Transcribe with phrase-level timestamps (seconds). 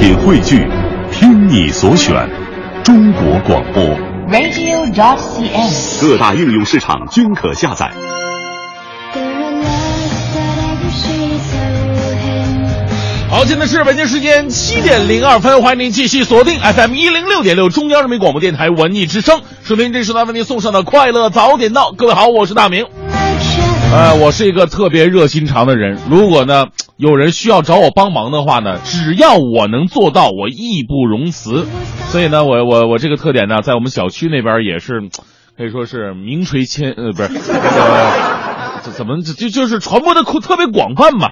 [0.00, 0.66] 品汇聚，
[1.12, 2.26] 听你所选，
[2.82, 3.84] 中国广播。
[4.30, 6.00] radio.dot.cn，。
[6.00, 7.92] 各大应用市场均可下载。
[13.28, 21.92] 好，现在是北京时间七点零二分，欢迎您继续锁定 FM 一零六点六中央人民广播电台文艺之声，收听这时段为您送上的快乐早点到。
[21.92, 22.86] 各位好，我是大明。
[23.92, 26.66] 呃，我是一个特别热心肠的人，如果呢
[26.96, 31.66] 有人需要找我帮忙的话呢， 只要我能做到，我义不容辞。
[32.10, 35.00] 所以呢，我我我这个特点呢，在我们小区那边也是
[35.56, 41.30] 可以说是名垂千呃不是，呃、这怎么就就是传播的特别广泛嘛。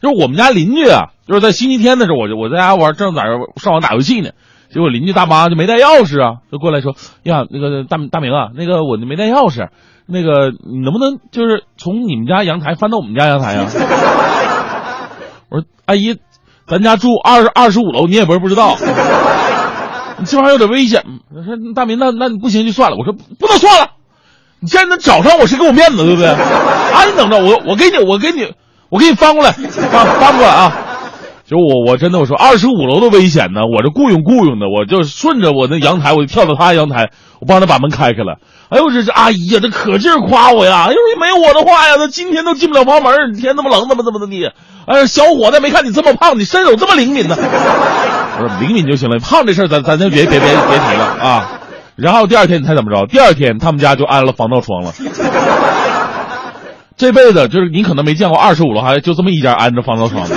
[0.00, 3.22] 就是我们家邻居啊，就是在星期天的时候，我就我在家玩，正在
[3.56, 4.30] 上网打游戏呢。
[4.68, 9.68] 结果邻居大妈就没带钥匙啊，就过来说：“呀，那个大大明啊，那个我没带钥匙，
[10.06, 13.66] 那个你能不能就是从你们家阳台翻到我们家阳台啊？”
[15.50, 16.16] 我说：“阿姨，
[16.68, 18.76] 咱家住二十二十五楼，你也不是不知道，
[20.18, 21.04] 你这玩意儿有点危险。”
[21.34, 23.90] 我说：“大明，那那你不行就算了。”我说：“不能算了，
[24.60, 26.28] 你既然能找上我，是给我面子，对不对？
[26.30, 28.52] 啊，你等着，我我给你，我给你，
[28.88, 30.72] 我给你翻过来，翻翻过来啊！”
[31.48, 38.38] 就我我真的我说二十五楼的危险呢，我这雇佣雇佣的，我就顺着我那阳台，我就跳到他阳台，我帮他把门开开了。
[38.68, 40.86] 哎呦，这这阿姨呀，这可劲儿夸我呀！
[40.88, 44.50] 哎呦，没有我的话呀，那今天都进不了房门，天那么冷，怎么怎么的地？
[44.86, 47.36] 哎，小伙子，没看你这么胖，你身手这么灵敏呢？
[47.38, 51.60] 我说灵敏就行了，胖这事儿咱咱就别别别别提了啊。
[51.94, 53.06] 然后第二天你猜怎么着？
[53.06, 54.92] 第二天他们家就安了防盗窗了。
[56.96, 60.34] 这辈子就是你可能没见过二十五楼还就这么一家安着防盗窗的。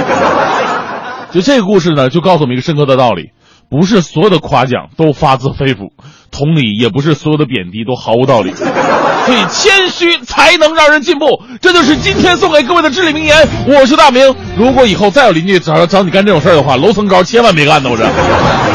[1.31, 3.29] 就这个故事呢，就告诉我们一个深刻的道理：
[3.69, 5.91] 不是所有的夸奖都发自肺腑，
[6.31, 8.51] 同理，也不是所有的贬低都毫无道理。
[8.53, 13.47] 所以谦虚才能让人进步，这就是今天送给各位的至理名言。
[13.67, 17.89] 我是大明，如果以后再有邻居找找你干这种事儿的话，楼层高千万别干呐！
[17.91, 18.03] 我这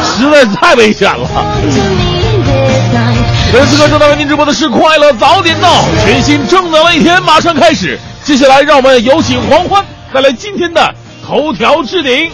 [0.01, 1.27] 实在是太危险了。
[1.27, 3.51] to me this night.
[3.51, 7.99] 本此刻正在为您直播的是快乐早点到，全新正能量一天马上开始。
[8.23, 9.83] 接下来，让我们有请黄欢
[10.13, 10.95] 带来今天的
[11.27, 12.29] 头条置顶。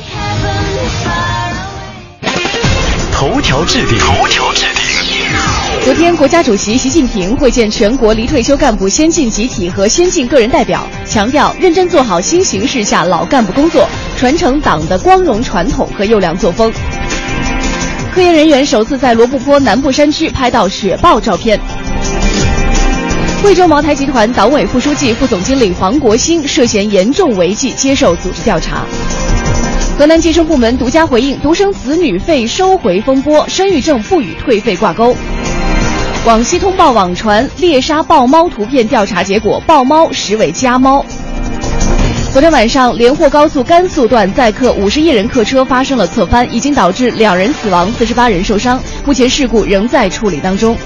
[3.13, 4.84] 头条置顶，头条置顶。
[5.85, 13.88] 昨天，国家主席习近平会见全国离退休干部先进集体和先进个人代表，强调认真做好新形势下老干部工作，
[14.18, 16.69] 传承党的光荣传统和优良作风。
[18.13, 21.57] 科研人员首次在罗布泊南部山区拍到雪豹照片。
[23.41, 28.85] 贵州茅台集团党委副书记、副总经理黄国兴涉嫌严重违纪，接受组织调查。
[29.97, 35.16] 河南计生部门独家回应独生子女费收回风波，生育证不与退费挂钩。
[36.24, 41.03] 广西通报网传猎杀豹猫图片调查结果，豹猫实为家猫。
[42.31, 50.78] 昨天晚上，连霍高速甘肃段载客五十一人客车发生了侧翻，已经导致两人死亡，四十八人受伤，目前事故仍在处理当中。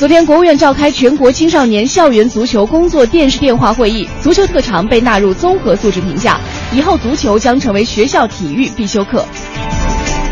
[0.00, 6.40] 昨天，国务院召开全国青少年校园足球工作电视电话会议，足球特长被纳入综合素质评价，
[6.72, 9.26] 以后足球将成为学校体育必修课。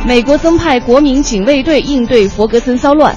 [0.06, 3.14] 美国增派国民警卫队应对佛格森骚乱。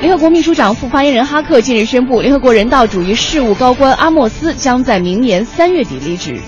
[0.00, 6.40] 联合国秘书长、副发言人哈克近日宣布，联合国人道主义事务高官阿莫斯将在明年三月底离职。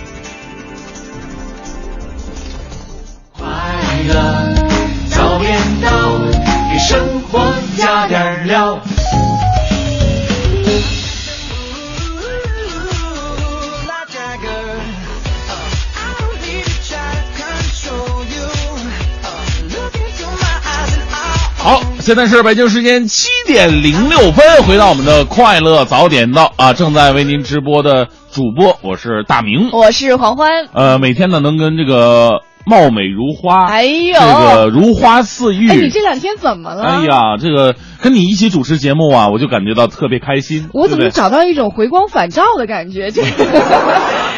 [3.37, 3.45] 快
[4.09, 4.48] 乐，
[7.31, 8.81] 给生活加点料。
[21.61, 30.49] 好，现在是北京时间七点零六分，回到我们的快乐早点到啊，正在为您直播的主播我是大明，我是黄欢。
[30.73, 36.83] 呃，每天呢能跟这个貌美如花，哎呦这个如花似玉，哎，你这两天怎么了？
[36.83, 40.69] 哎，呀，这个跟你一起主持节目啊，我就感觉到特别开心。
[40.75, 43.11] 我怎么找到一种回光返照的感觉？
[43.11, 43.23] 这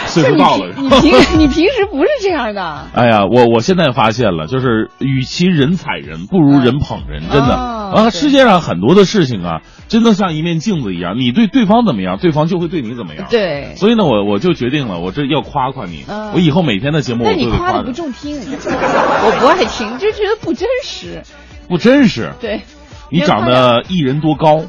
[0.07, 2.87] 岁数 到了 你平你平你平时不是这样的。
[2.95, 8.11] 哎呀，我我现在发现了，就是与其人踩人，不如人捧人，真的啊！
[8.11, 9.61] 世界上很多的事情啊，
[9.91, 13.27] 真的像一面镜子一样，你对对方怎么样，对方就会对你怎么样。。
[13.29, 16.05] 对，所以呢，我我就决定了，我这要夸夸你。
[16.09, 21.23] 嗯我以后每天的节目我都得夸的不中听，我不爱听，就觉得不真实。
[21.69, 22.33] 不真实。
[22.41, 22.61] 对，
[23.11, 24.63] 你长得一人多高，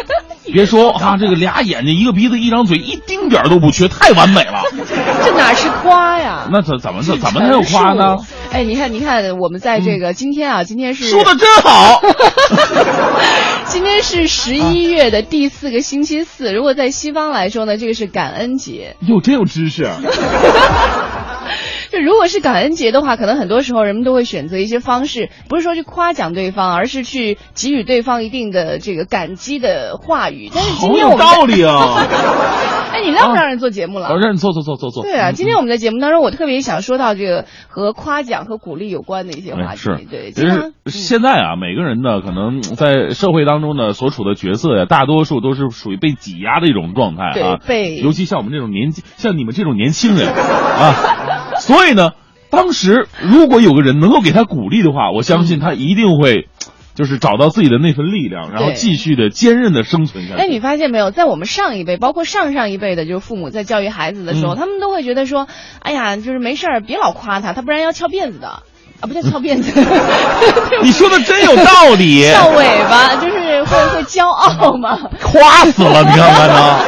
[0.52, 4.62] 别说啊，这个俩眼睛、一个鼻子、一张嘴，一丁点儿都不缺，太完美了。
[5.24, 6.48] 这哪是夸呀？
[6.50, 8.16] 那怎怎么怎怎么才有夸呢？
[8.52, 12.00] 哎，你看，你看，我们在这个今天啊，今天是说的真好。
[13.64, 16.52] 今天是十一月的第四个星期四。
[16.52, 18.96] 如果在西方来说呢，这个是感恩节。
[19.06, 19.88] 哟，真有知识。
[21.92, 30.50] 就如果是感恩节的话，可能很多时候人们都会选择一些方式，不是说去夸奖对方，而是去给予对方一定的这个感激的话语。
[30.54, 32.00] 但是今好有天我们道理啊！
[32.92, 34.08] 哎，你让不让人做节目了？
[34.08, 35.02] 我让你坐坐坐坐坐。
[35.02, 39.90] 对啊，今天我们在节目当中，我特别想说到这个和夸奖和鼓励有关的一些话题。
[39.90, 47.32] 哎是，对，其实现在啊，每个人呢，可能在社会当中呢，所处的角色呀，大多数都是属于被挤压的一种状态啊。
[47.34, 50.94] 对被尤其像我们这种年纪，像你们这种年轻人啊，
[51.66, 52.10] 所以呢，
[52.50, 56.48] 当时如果有个人能够给他鼓励的话，我相信他一定会。
[56.94, 60.42] 就是找到自己的那份力量，然后继续的坚韧的生存下去。
[60.42, 65.48] 哎，你发现没有，在我们上一辈，包括上上一辈的，就是父母在教育孩子的时候，嗯他们都会觉得说，
[65.80, 68.48] 哎呀，就是没事儿，别老夸他，他不然要翘辫子的。
[69.00, 69.72] 啊，不叫翘辫子，
[70.84, 74.98] 你说的真有道理， 翘尾巴，就是会会骄傲嘛。
[75.22, 76.78] 夸死了，你看看呢。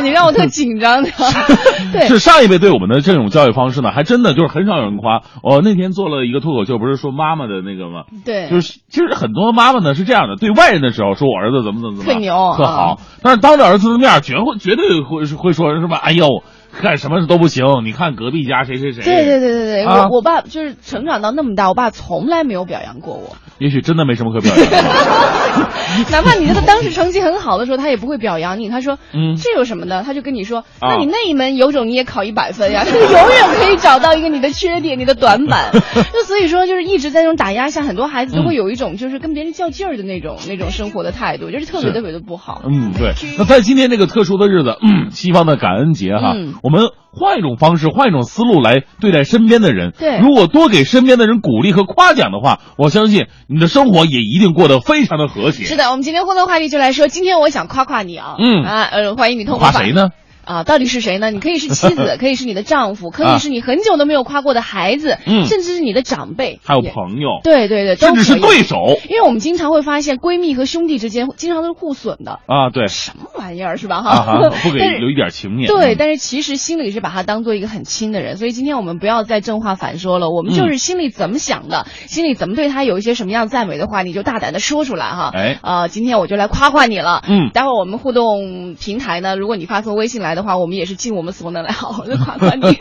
[0.00, 1.10] 对， 你让我特紧张的。
[1.92, 5.22] 对，是上一辈对我们的这种教育方式呢，还真的就是很少有人夸。
[5.42, 8.04] 我那天做了一个脱口秀，不是说妈妈的那个吗？
[8.24, 15.96] 对，就是其实很多妈妈呢是这样的，对外人的时候说我儿子怎么怎么怎么特牛特好，但是当着儿子的面，绝会绝对会会说是吧？
[15.96, 16.42] 哎呦，
[16.82, 19.02] 干什么都不行，你看隔壁家谁谁谁。
[19.04, 23.36] 对对对对对，啊我我爸就是成长到那么大，我爸从来没有表扬过我。
[23.58, 24.76] 也许真的没什么可表扬的。
[26.10, 28.68] 哪怕你这个当时成绩很好的时候，他也不会表扬你。
[28.68, 32.82] 他说：“嗯这有什么的？”他就跟你说：“啊那你那一门有种你也考一百分呀。
[32.86, 35.72] ”他就永远可以找到一个你的缺点、你的短板。
[36.12, 42.62] 就所以说，就是一直在那种打压下，很多孩子都会有一种就是跟别人较劲儿的那种、那种生活的态度，就是特别特别的不好。
[42.68, 43.14] 嗯，对。
[43.38, 46.82] 那在今天这个特殊的日子，嗯，西方的感恩节哈，嗯我们
[47.18, 49.92] 换一种方式，换一种思路来对待身边的人。
[49.98, 55.64] 对如果多给身边的人鼓励和夸奖的话，我相信你的生活也一定过得非常的和谐。
[55.64, 60.10] 是的，我们今天互动话题就来说，今天我想夸夸你啊，嗯啊，呃，欢迎你通过夸谁呢？
[60.46, 61.30] 啊，到底是谁呢？
[61.30, 65.44] 你可以是妻子， 可以是你的丈夫，可以是你很久都没有夸过的孩子，嗯。
[65.46, 68.76] 甚至是你的长辈，还有朋友，对对对，甚至是对手。
[69.08, 72.86] 因为我们经常会发现，闺蜜和兄弟之间经常都是互损的，啊，对。
[72.86, 73.96] 什么玩意儿是吧？
[73.96, 75.66] 啊哈， 不给留一点情面。
[75.66, 75.96] 对，嗯。
[75.98, 80.54] 但是其实心里是把他当做一个很亲的人，所以今天我们不要再正话反说了，我们嗯。
[80.54, 85.30] 就是心里怎么想的，心里怎么对他有一些什么样赞美的话，你就大胆的说出来哈。
[85.34, 85.58] 哎。
[85.62, 87.24] 呃，今天我就来夸夸你了。
[87.28, 87.50] 嗯。
[87.52, 92.76] 待会儿我们互动平台呢，如果你发送微信来的话，我们也是尽我们所能来好好的夸夸你。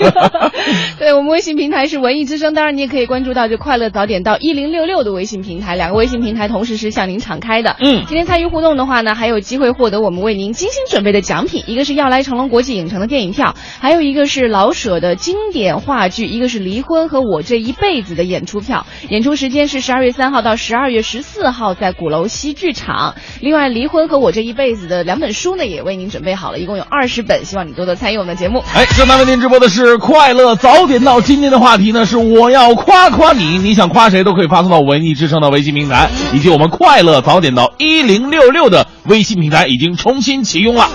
[1.00, 7.76] 对我们微信平台是文艺之声，当然你也可以关注到就快乐早点到一零六六的微信平台，两个微信平台同时是向您敞开的。
[7.80, 18.86] 嗯今天参与互动的话呢，还有机会获得我们为您精心准备的奖品，一个是要来成龙国际影城的电影票，还有一个是老舍的经典话剧，一个是离婚和我这一辈子的演出票。
[19.10, 23.16] 演出时间是十二月三号到十二月十四号，在鼓楼西剧场。
[23.42, 28.64] 另外，离婚和我这一辈子的两本书呢，也为您准备好了，一共有二十本，希望你多多参与我们的节目。
[28.74, 31.22] 哎，正在为您直播的是快乐早点到。
[31.22, 40.90] 今天的话题呢是我要夸夸你，你想夸谁都可以发送到文艺之声的微信平台，以及我们快乐早点到一零六六的微信平台已经重新启用了。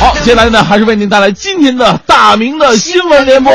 [0.00, 3.52] 好，接下来呢还是为您带来今天的大明的新闻联播。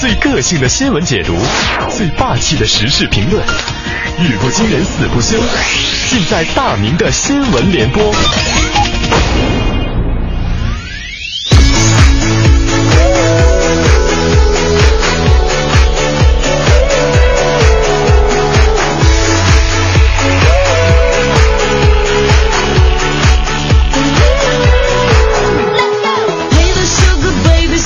[0.00, 1.34] 最个性的新闻解读，
[1.88, 3.42] 最霸气的时事评论，
[4.20, 5.38] 语不惊人死不休，
[6.10, 8.12] 尽在大明的新闻联播。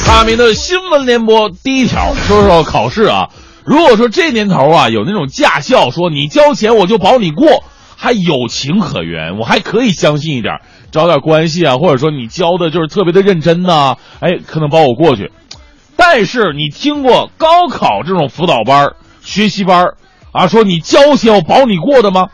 [0.06, 3.28] 大明的新闻联播第一条，说说考试啊。
[3.64, 7.62] 如果说这年头啊有那种驾校说你交钱我就保你过，
[7.96, 10.54] 还有情可原，我还可以相信一点，
[10.90, 15.30] 找点关系啊，或者说你教的就是特别的认真呐、哎，可能保我过去。
[15.98, 19.96] 但是你听过高考这种辅导班、学习班儿
[20.30, 22.28] 啊，说你交钱我保你过的吗？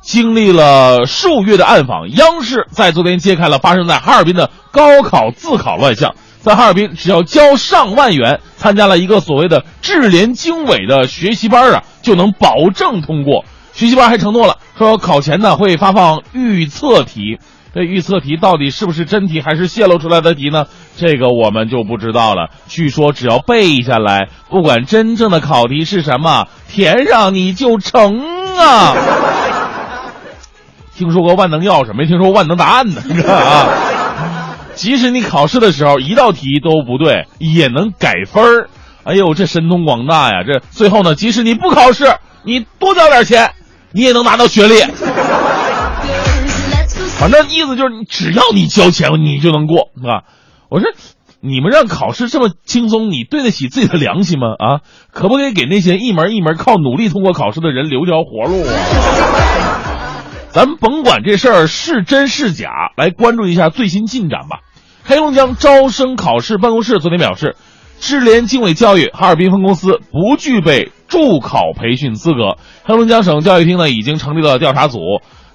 [0.00, 6.14] 经历了数月的暗访，央视在昨天揭开了发生在哈尔滨的高考自考乱象。
[6.40, 13.44] 在哈尔滨，只要交上万元，参加了一个所谓的智联经纬的学习班啊，就能保证通过。
[13.74, 17.38] 学习班还承诺了，说考前呢会发放预测题。
[17.74, 20.66] 这预测题到底是不是真题，还是泄露出来的题呢？
[20.96, 22.50] 这个我们就不知道了。
[22.66, 28.20] 据说只要背下来，不管真正的考题是什么，填上你就成
[28.56, 28.96] 啊。
[30.96, 33.68] 听说过万能钥匙，没听说过万能答案呢，你看啊。
[34.74, 38.68] 即使你考试的时候一道题都不对，也能改分儿。
[39.04, 40.42] 哎呦，这神通广大呀！
[40.46, 42.06] 这最后呢，即使你不考试，
[42.44, 43.50] 你多交点钱，
[43.92, 44.80] 你也能拿到学历。
[47.20, 50.24] 反正意思就是，只要你交钱，你就能过，是吧？
[50.70, 50.90] 我说，
[51.40, 54.46] 你们让考试这么轻松，你对得起自己的良心吗？
[54.58, 54.80] 啊，
[55.12, 60.24] 可不可以给那些一门一门靠努力通过考试的人留条活路啊？
[60.48, 64.60] 咱甭管这事儿是真是假，来关注一下最新进展吧。
[65.04, 67.54] 黑龙江招生考试办公室昨天表示，
[68.00, 72.56] 智联经纬教育哈尔滨分公司不具备助考培训资格。
[72.84, 74.98] 黑龙江省教育厅呢已经成立了调查组，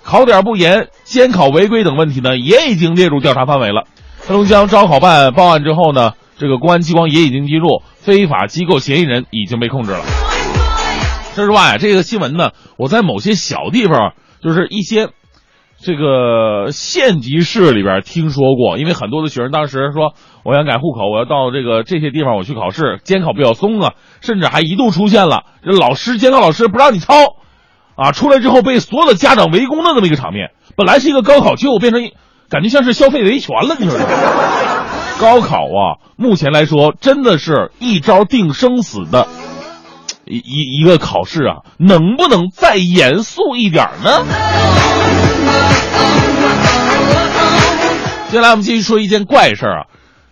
[0.05, 3.85] 考点不严、监考违规等问题呢也已经列入调查范围了。
[4.27, 10.03] 黑龙江招考办报案之后呢，这个公安机关也已经记录，非法机构嫌疑人已经被控制了。
[11.33, 15.09] 说实话呀，这个新闻呢，我在某些小地方，就是一些
[15.79, 27.13] 这个县级市里边听说过，因为很多的学生当时说，我想改户口，我要到这个这些地方我去考试，监考比较松啊，甚至还一度出现了这老师监考老师不让你抄，
[27.95, 30.51] 啊，出来之后被所有的家长围攻的那么一个场面。
[30.75, 32.11] 本来是一个高考，结果变成
[32.49, 33.97] 感觉像是消费维权了，你说
[35.17, 39.27] 高考啊，目前来说真的是一招定生死的
[40.25, 44.25] 一一一个考试啊，能不能再严肃一点呢？
[48.29, 49.87] 接下来我们继续说一件怪事啊，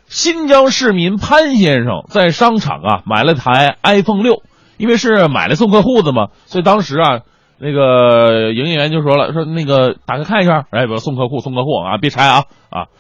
[0.10, 4.42] 新疆市民潘先生在商场啊买了台 iPhone 六，
[4.76, 7.20] 因为是买来送客户的嘛，所以当时啊。
[7.64, 12.92] 那个营业员就说了，说那个打开看一下，哎，不送客户，送客户啊，别拆啊啊！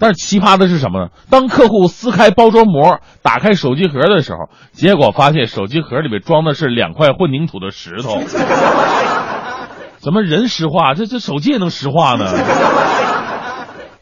[0.00, 1.10] 但是奇葩的是什么呢？
[1.30, 8.18] 当客户撕开包装膜，打开手机盒的时候，结果发现手机盒里面装的是两块混凝土的石头。
[10.02, 10.94] 怎么人石化？
[10.94, 12.24] 这这手机也能石化呢？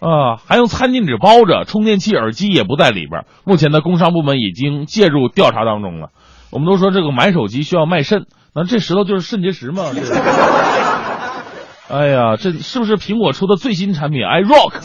[0.01, 3.27] 啊，还用餐巾纸包着，充电器、耳机也不在里边。
[3.45, 6.09] 目前的工商部门已经介入调查当中了。
[6.51, 8.25] 我们都说这个买手机需要卖肾，
[8.59, 9.85] 那这石头就是肾结石吗？
[9.95, 10.13] 这 是
[11.89, 14.73] 哎呀，这是不是苹果出的最新产品 iRock？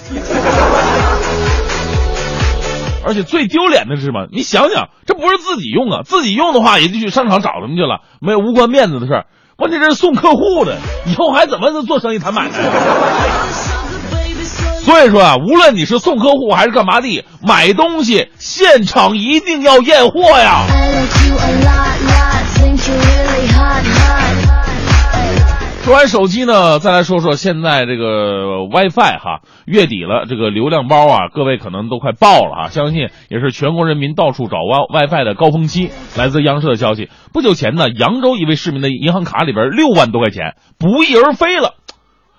[3.05, 4.27] 而且最丢脸的是什么？
[4.31, 9.25] 你想想，这不是自己用啊，自己用的话也就去商场找他们去了，没有无关面子的事儿。
[9.57, 12.51] 关键这是送客户的，以后还怎么做生意谈买卖？
[14.85, 20.61] 所以说啊，无论你是送客户还是干嘛的，买东西现场一定要验货呀。
[25.83, 32.69] 说完手机呢，再来说说现在这个 WiFi 哈，月底了，这个流量包啊，各位可能都快爆了啊！
[32.69, 35.89] 相信也是全国人民到处找 WiFi 的高峰期。
[36.17, 41.75] 来自央视的消息，不久前呢，扬州一位市民的银行卡里边六万多块钱不翼而飞了。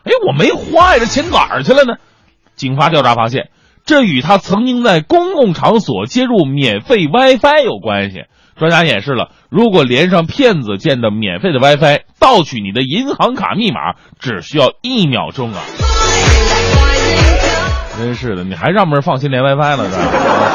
[0.05, 1.97] 哎，我没花呀，这钱哪儿去了呢？
[2.55, 3.51] 警方调查发现，
[3.85, 8.23] 这与他曾经在公共场所接入免费 WiFi 有关系。
[8.57, 15.59] 专家演示了，如果连上骗子建的免费的 WiFi，盗取你的银行卡密码只需要一秒钟啊！
[17.99, 19.89] 真是的，你还让不让放心连 WiFi 了？
[19.89, 20.51] 是吧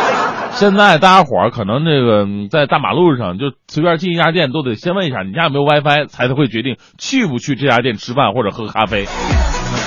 [0.52, 9.06] 现在大家伙儿可能这个在大马路上就随便进一家店，都得先问一下你家有没有 WiFi，才会决定去不去这家店吃饭或者喝咖啡。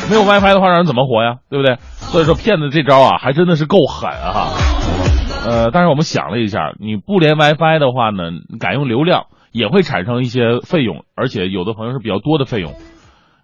[0.09, 1.37] 没有 WiFi 的话，让人怎么活呀？
[1.50, 1.76] 对不对？
[1.99, 4.49] 所以说骗子这招啊，还真的是够狠啊！
[5.44, 8.30] 呃，但是我们想了一下，你不连 WiFi 的话呢，
[8.61, 12.72] 改用流量也会产生一些费用，而且有的朋友是比较多的费用，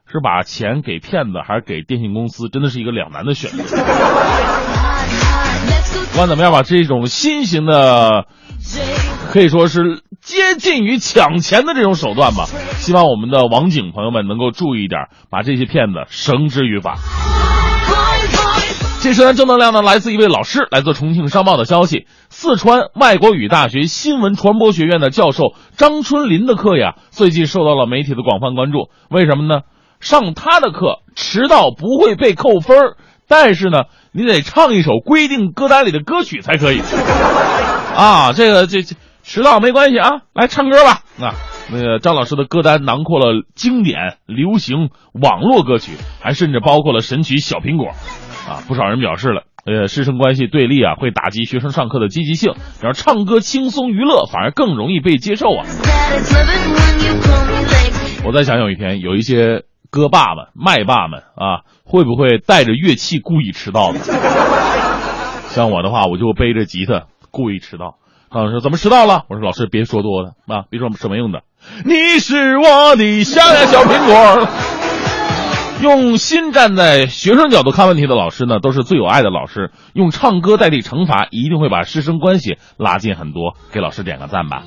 [0.06, 3.76] 是把钱给骗子还是给电信公司，真的是一个两难的选择。
[6.12, 8.26] 不管怎么样吧，这种新型的
[9.30, 12.44] 可以说是接近于抢钱的这种手段吧，
[12.78, 16.96] 希望我们的网警朋友们能够注意一点，把这些骗子绳之于法。
[19.00, 22.06] 这时段正能量呢，来自一位老师，来自重庆商报的消息。
[22.30, 28.90] 四川外国语大学新闻传播学院的教授张春林的课呀，最近受到了媒体的广泛关注。
[29.08, 29.62] 为什么呢？
[30.00, 32.96] 上他的课迟到不会被扣分儿
[33.28, 36.80] 但是呢，你得唱一首规定歌单里的歌曲才可以。
[37.94, 41.02] 啊，这个这这迟到没关系啊，来唱歌吧。
[41.20, 41.34] 啊，
[41.70, 47.86] 那个张老师的歌单囊括了经典、流行、网络歌曲，还甚至包括了神曲《小苹果》。
[48.48, 55.66] 啊，不少人表示了，呃，师生关系对立啊，会打击学生上课的积极性，然后唱歌轻松娱乐反而更容易被接受啊。
[58.24, 64.00] 我在想，有一天有一些歌霸们、麦霸们啊，会不会带着乐器故意迟到呢？
[65.50, 67.96] 像我的话，我就背着吉他故意迟到。
[68.30, 69.24] 老师说怎么迟到了？
[69.28, 71.42] 我说老师别说多了啊，别说什么用的。
[71.84, 74.48] 你是我的小呀小苹果。
[75.80, 79.70] 用心站在学生角度看问题的老师呢，都是最有爱的老师。
[79.92, 83.54] 用唱歌代替惩罚，一定会把师生关系拉近很多。
[83.70, 84.64] 给老师点个赞吧。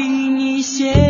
[0.00, 1.09] 比你先。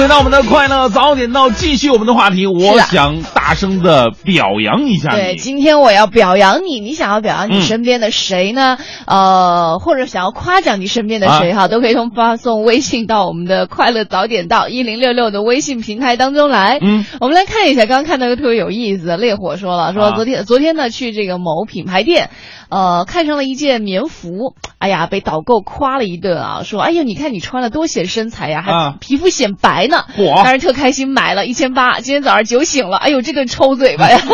[0.00, 2.46] 回到我们的快乐早点到，继续我们的话题。
[2.46, 8.78] 我想大声的表扬一下对，今天我要表扬你，你想要表扬你嗯身边的谁呢？
[9.06, 16.78] 呃，或者想要夸奖你身边的谁哈，都可以通发送微信到我们的快乐早点到一零六六的微信平台当中来。
[16.80, 22.30] 嗯，我们来看一下，刚刚看到一个特别有意思的，烈火说了，说啊昨天、昨天呢去这个某品牌店，
[22.70, 28.94] 呃，看上了一件棉服，哎呀，被导购夸了一顿啊，说，哎呦，你看你穿了多显身材呀，还啊。
[29.00, 30.34] 皮肤显白呢，嚯。
[30.44, 34.20] 当时特开心，买了一千八，今天早上酒醒了，哎呦，这顿抽嘴巴呀。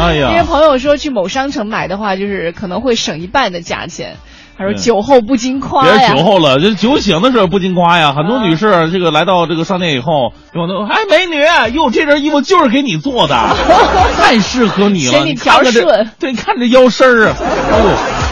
[0.00, 4.16] 哎因为呀，朋友说去某商城买的话，就是可能会省一半的价钱。
[4.60, 6.14] 他说嗯酒后不经夸别呀。
[6.14, 8.12] 酒后了，这酒醒的时候不经夸呀。
[8.14, 11.40] 很多啊女士这个来到这个商店以后，跟我说：“哎，美女，
[11.74, 13.34] 哟，这件衣服就是给你做的，
[14.20, 15.12] 太适合你了。
[15.12, 17.84] 嫌你你看看这条顺，对，你看这腰身儿啊，哎呦。”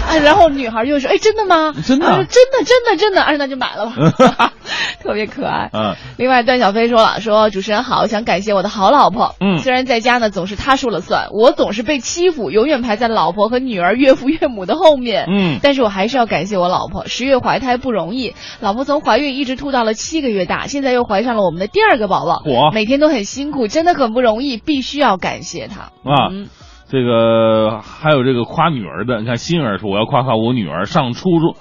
[0.09, 1.73] 哎，然后女孩就说：“哎，真的吗？
[1.85, 4.53] 真的真的，真的，真的。”哎，那就买了吧，
[5.03, 5.71] 特别可爱。
[5.73, 9.35] 嗯另外，段小飞说了，说主持人好，想感谢我的好老婆。
[9.40, 15.27] 嗯虽然在家呢总是她说了算，我总是被欺负，永远排在老婆和女儿、岳父岳母的后面。
[15.31, 25.81] 嗯但是我还是要感谢我老婆，十月怀胎不容易，老婆从怀孕一直吐到了七个月大，现在又怀上了我们的第二个宝宝，我每天都很辛苦，真的很不容易，必须要感谢她。
[26.11, 26.49] 啊嗯
[26.90, 31.55] 这个还有这个夸女儿的，你看欣儿说我要夸夸我女儿上初中，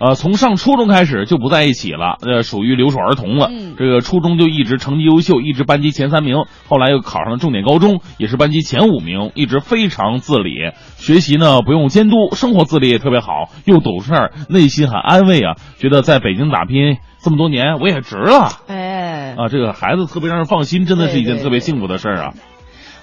[0.00, 3.48] 呃，从上初中开始就不在一起了，呃，属于留守儿童了。
[3.52, 18.48] 嗯这个初中就一直成绩优秀，一直班级前三名，后来又考上了重点高中，也是班级前五名，一直非常自理，学习呢不用监督，生活自理也特别好，又懂事儿，内心很安慰啊，觉得在北京打拼这么多年我也值了。
[18.66, 22.34] 哎，啊，这个孩子特别让人放心，真的是一件特别幸福的事儿啊。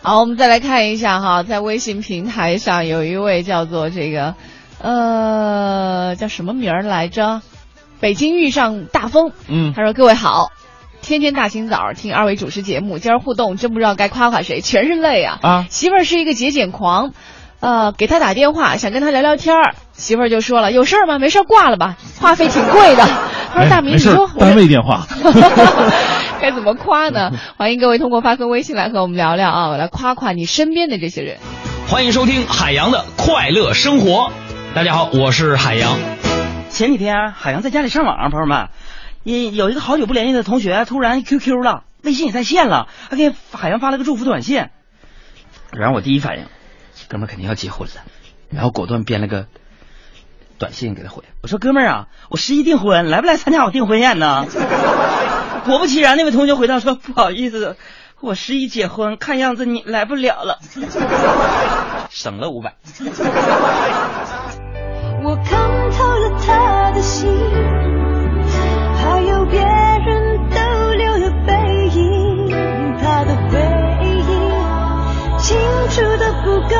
[0.03, 4.33] 好，我们再来看一下哈，在微信平台上有一位叫做这个，
[4.81, 7.41] 呃，叫什么名儿来着？
[7.99, 10.49] 北京遇上大风，嗯，他说：“各位好，
[11.03, 15.37] 天天大清早听二位主持节目，今儿互动真不知道该夸夸谁，全是泪啊！
[15.43, 17.11] 啊媳妇儿是一个节俭狂，
[17.59, 21.19] 呃，给他打电话想跟他聊聊天儿，媳妇儿就说了：有事儿吗？
[21.19, 23.07] 没事儿挂了吧，话费挺贵的。
[23.53, 25.05] 他说：大明，你说，单位电话。
[26.41, 27.31] 该怎么夸呢？
[27.57, 31.37] 欢迎各位通过发送微信来和我们聊聊啊，来夸夸你身边的这些人。
[31.87, 34.31] 欢迎收听海洋的快乐生活。
[34.73, 35.99] 大家好，我是海洋。
[36.69, 38.69] 前几天海洋在家里上网，朋友们，
[39.23, 44.65] 有有一个好久不联系的同学突然 QQ 了，微信也在线了，还给海洋发了个祝福短信。
[45.71, 46.45] 然后我第一反应，
[47.07, 48.01] 哥们儿肯定要结婚了，
[48.49, 49.45] 然后果断编了个
[50.57, 54.47] 短信给他回，我说哥们儿啊，我十一订婚，来不来参加我订婚宴呢？
[55.65, 57.77] 果不其然，那位同学回答说不好意思，
[58.19, 60.59] 我十一结婚，看样子你来不了了，
[62.09, 62.75] 省了五百。
[65.23, 67.29] 我看透了他的心，
[68.97, 70.57] 还有别人逗
[70.95, 71.53] 留的背
[71.93, 73.59] 影，他的回
[74.03, 74.23] 忆
[75.39, 75.57] 清
[75.89, 76.75] 楚的不够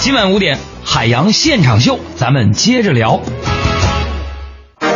[0.00, 3.20] 今晚五点，海洋现场秀，咱们接着聊。
[4.78, 4.88] 快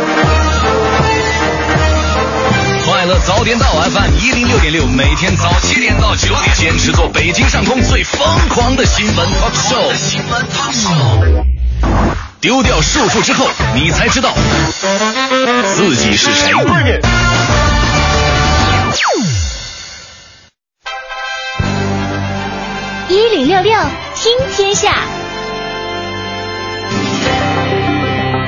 [3.05, 9.93] 乐早点到 FM 一零六点六，每天早七点到九点，坚持做北京上空最疯狂的新闻 talk show。
[9.93, 11.45] 新闻 talk show。
[12.41, 14.33] 丢掉束缚之后，你才知道
[15.75, 16.51] 自己是谁。
[23.07, 23.79] 一零六六
[24.25, 25.03] 听天下，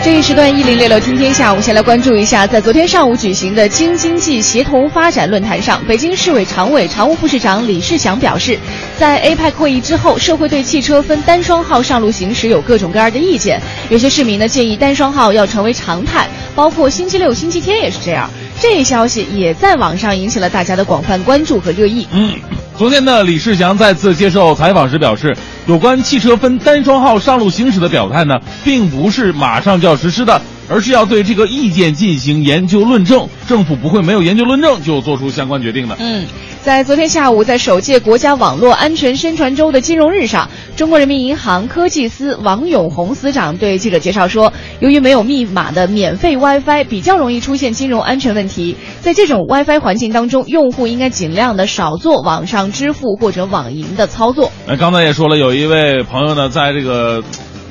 [0.04, 8.58] 这一时段一零六六听天下，我们先来关注一下，在昨天上午举行的京津冀协同发展论坛上，北京市委常委、常务副市长李世祥表示，
[8.98, 18.28] 在 APEC 会议之后，社会对汽车分单双号上路行驶有各种各样的意见，有些市民呢建议单双号要成为常态，包括星期六、星期天也是这样。
[18.60, 22.08] 这一消息也在网上引起了大家的广泛关注和热议。
[22.12, 22.34] 嗯，
[22.76, 25.36] 昨天呢，李世祥再次接受采访时表示，
[25.68, 33.28] 有关汽车分单双号上路行驶的表态呢，并不是马上就要实施的，而是要对这个意见进行研究论证。
[33.48, 35.96] 政府不会没有研究论证就做出相关决定的。
[36.00, 36.26] 嗯，
[36.68, 44.52] 在昨天下午，在首届国家网络安全宣传周的金融日上，中国人民银行科技司王永红司长对记者介绍说，
[44.82, 54.52] 由于没有密码的免费 WiFi 比较容易出现金融安全问题，在这种 WiFi 环境当中，用户应该尽量的少做网上支付或者网银的操作。
[54.68, 57.24] 那刚才也说了，有一位朋友呢，在这个。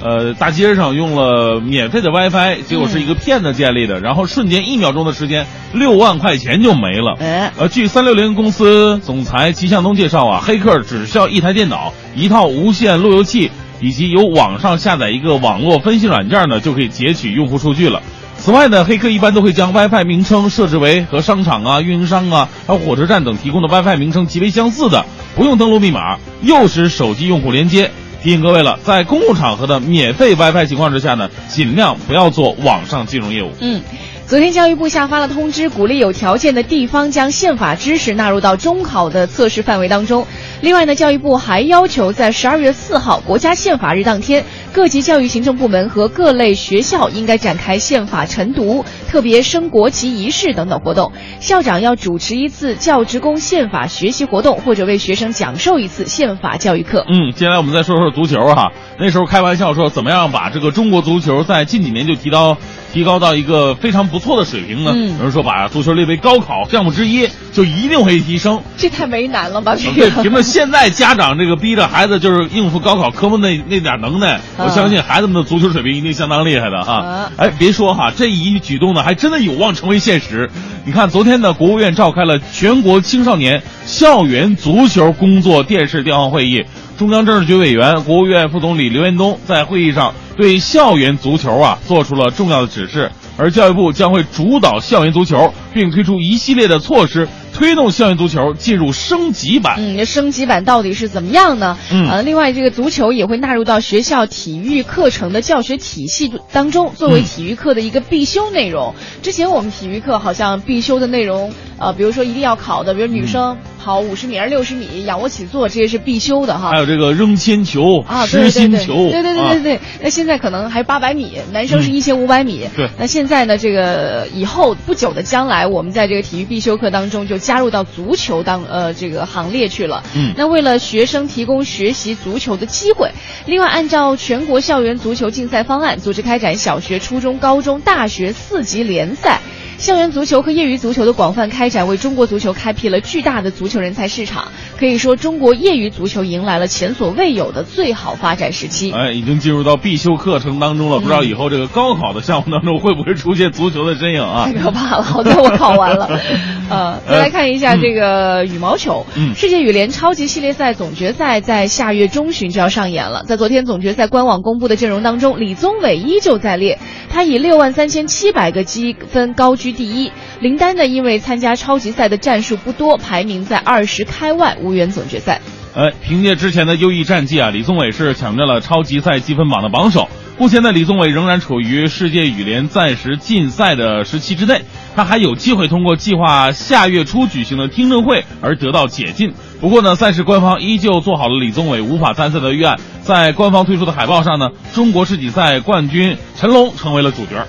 [0.06, 7.16] 呃，大街上用了免费的 WiFi，结果是一个骗子建立的，然后瞬间一秒钟的时间，六万块钱就没了。
[7.18, 18.00] 哎，呃，据三六零公司总裁齐向东介绍啊，黑客只需要一台电脑、一套无线路由器，以及由网上下载一个网络分析软件呢，就可以截取用户数据了。
[18.38, 27.90] 此外呢，黑客一般都会将 WiFi 名称设置为和商场啊、运营商啊、还有火车站等提供的 WiFi 名称极为相似的，不用登录密码，诱使手机用户连接。
[28.22, 33.52] 提醒各位了，在公共场合的免费 WiFi 情况之下呢，尽量不要做网上金融业务。
[33.60, 33.80] 嗯，
[34.26, 40.26] 昨天教育部下发了通知，鼓励有条件的地方将宪法知识纳入到中考的测试范围当中。
[40.62, 51.12] 另外呢，教育部还要求在十二月四号国家宪法日当天，各级教育行政部门和各类学校应该展开宪法晨读、特别升国旗仪式等等活动。
[51.38, 57.04] 校长要主持一次教职工宪法学习活动，或者为学生讲授一次宪法教育课。
[57.08, 58.72] 嗯，接下来我们再说说足球哈。
[58.98, 62.56] 那时候开玩笑说，怎么样把这个中国足球在近几年就提高
[62.92, 64.92] 提高到一个非常不错的水平呢？
[64.94, 68.60] 嗯有人说把足球列为高考项目之一，就一定会提升。
[68.76, 69.74] 这太为难了吧？
[69.74, 77.32] 这对，个凭着现在家长这个逼着孩子就是应付高考科目那那点能耐，我相信孩子们的足球水平一定相当厉害的哈啊。
[77.36, 80.50] 哎，别说哈，这一举动呢，还真的有望成为现实。
[80.84, 86.64] 你看，昨天呢，国务院召开了全国青少年校园足球工作电视电话会议，
[86.98, 99.74] 中央政治局委员、国务院副总理刘延东在会议上对校园足球啊做出了重要的指示，而教育部将会主导校园足球，并推出一系列的措施，推动校园足球进入升级版。
[99.78, 101.76] 嗯，这升级版到底是怎么样呢？
[101.92, 108.94] 嗯呃，另外这个足球也会纳入到学校体育课程的教学体系当中，作为嗯体育课的一个必修内容。
[109.22, 116.72] 之前我们体育课好像必修的内容，呃，比如说一定要考的，比如女生跑五十米、六十米、仰卧起坐，这些是必修的哈。
[116.72, 119.80] 还有这个扔铅球、啊，实对对对，心球，对对对啊对对。
[120.02, 122.66] 那现在可能还八百米，男生是嗯一千五百米。
[122.74, 130.02] 对那现在呢，这个以后不久的将来，我们在这个体育必修课当中就加入到足球当呃这个行列去了。
[130.16, 133.12] 嗯那为了学生提供学习足球的机会，
[133.46, 139.40] 另外按照全国校园足球竞赛方案，组织开展小学、初中、高中、大学四级联赛。
[139.78, 144.48] 校园足球和业余足球的广泛开展，为中国足球开辟了巨大的足球人才市场。
[144.78, 148.90] 可以说，中国业余足球迎来了前所未有的最好发展时期。
[148.92, 154.52] 哎，已经进入到必修课程当中了，不知道以后这个高考的项目当中会不会出现足球的身影啊太？
[154.54, 155.02] 可怕了！
[155.02, 156.08] 好在我考完了。
[156.68, 163.24] 呃，再来看一下这个羽毛球，嗯世界羽联超级系列赛总决赛在下月中旬就要上演了。
[163.26, 170.12] 在昨天总决赛官网公布的阵容当中，李宗伟依旧在列，他以六万三千七百个积分高居第一。
[170.40, 175.40] 林丹呢，因为参加超级赛的战术不多，排名在二十开外，无缘总决赛。
[175.74, 180.08] 哎，凭借之前的优异战绩啊，李宗伟是抢占了超级赛积分榜的榜首。
[180.38, 184.62] 目前呢，李宗伟仍然处于世界羽联暂时禁赛的时期之内，
[184.94, 189.32] 他还有机会通过计划下月初举行的听证会而得到解禁。
[189.60, 192.78] 不过呢，赛事官方依旧做好了李宗伟无法参赛的预案。
[193.02, 197.46] 在官方推出的海报上呢，中国世锦赛冠军陈龙成为了主角。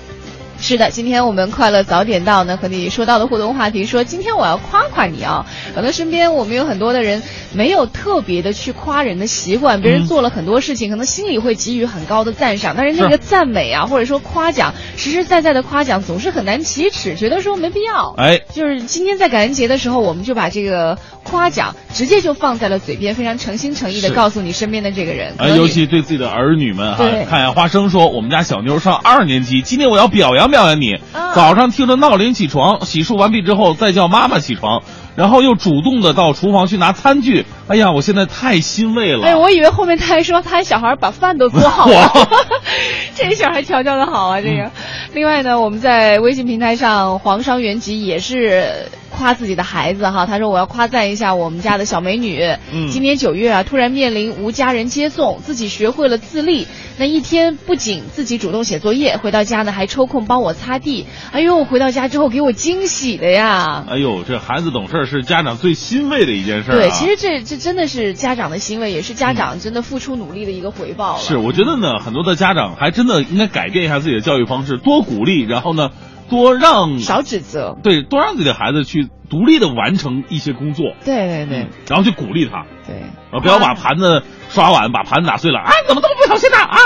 [0.59, 5.45] 是的，今天我们快乐早点到呢，和你说到的互动话题说，今天我要夸夸你啊。
[5.75, 7.21] 可能身边我们有很多的人
[7.53, 18.13] 没有特别的去夸人的习惯，别人做了很多事情，可能心里会给予很高的赞赏，但是那个赞美啊，或者说夸奖，实实在在的夸奖总是很难启齿，觉得说没必要。
[18.17, 25.35] 哎，就是今天在感恩节的时候，我们就把这个夸奖直接就放在了嘴边，非常诚心诚意的告诉你身边的这个人。
[25.37, 30.93] 可啊，尤其对自己的儿女们哈对，看下，花生说，我们家小妞上二年级，今天我要表扬表扬你。
[31.13, 34.81] 啊早上听着闹铃起床，洗漱完毕之后再叫妈妈起床，
[35.17, 37.45] 然后又主动的到厨房去拿餐具。
[37.67, 39.25] 哎呀，我现在太欣慰了。
[39.25, 42.27] 哎，我以为后面他还说他小孩把饭都做好了哇，
[43.15, 44.71] 这小孩调教的好啊，这个。
[45.13, 63.83] 另外呢，我们在微信平台上，黄商元吉也是夸自己的孩子哈，他说我要夸赞一下我们家的小美女，嗯今年九月啊，突然面临无家人接送，自己学会了自立，那一天不仅自己主动写作业，回到家呢还抽空帮我擦地，哎呦，回到家之后给我惊喜的呀。
[63.89, 66.71] 哎呦，这孩子懂事儿是家长最欣慰的一件事。
[66.71, 71.19] 对，其实这这真的是家长的欣慰，也是家长真的付出努力的一个回报了。
[71.19, 75.89] 是，我觉得呢，很多的家长还真的应该改变一下自己的教育方式，多鼓励，然后呢，
[76.29, 77.75] 多让少指责。
[77.81, 82.95] 对，多让自己的孩子去独立的完成一些工作，对对对、嗯，然后去鼓励他，对。
[83.31, 85.71] 啊，不要把盘子刷碗，把盘子打碎了啊！
[85.87, 86.57] 怎么这么不小心呢？
[86.57, 86.77] 啊！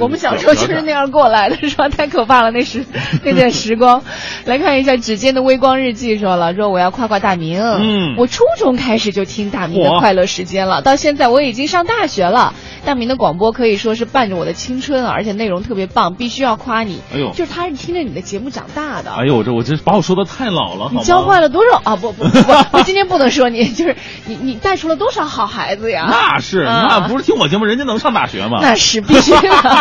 [0.00, 1.88] 我们小时候就是那样过来的，是吧？
[1.88, 2.84] 太可怕了，那时
[3.22, 4.02] 那段时光。
[4.46, 7.60] 来看一下指尖的微光日记说了，说我要夸夸大明。
[7.62, 12.54] 嗯我初中开始就听大明的快乐时间了，到现在我已经上大学了。
[12.82, 17.02] 大明的广播可以说是伴着我的青春啊，而且内容特别棒，必须要夸你。
[17.14, 19.10] 哎呦就是他是听着你的节目长大的。
[19.12, 21.96] 哎呦，我这我这把我说的太老了，你教坏了多少 啊？
[21.96, 26.06] 不不不不，我今天不能说你，就是你你带出了多少好孩子呀？
[26.08, 28.60] 那是，啊那不是听我节目，人家能上大学吗？
[28.62, 29.38] 那是必须的。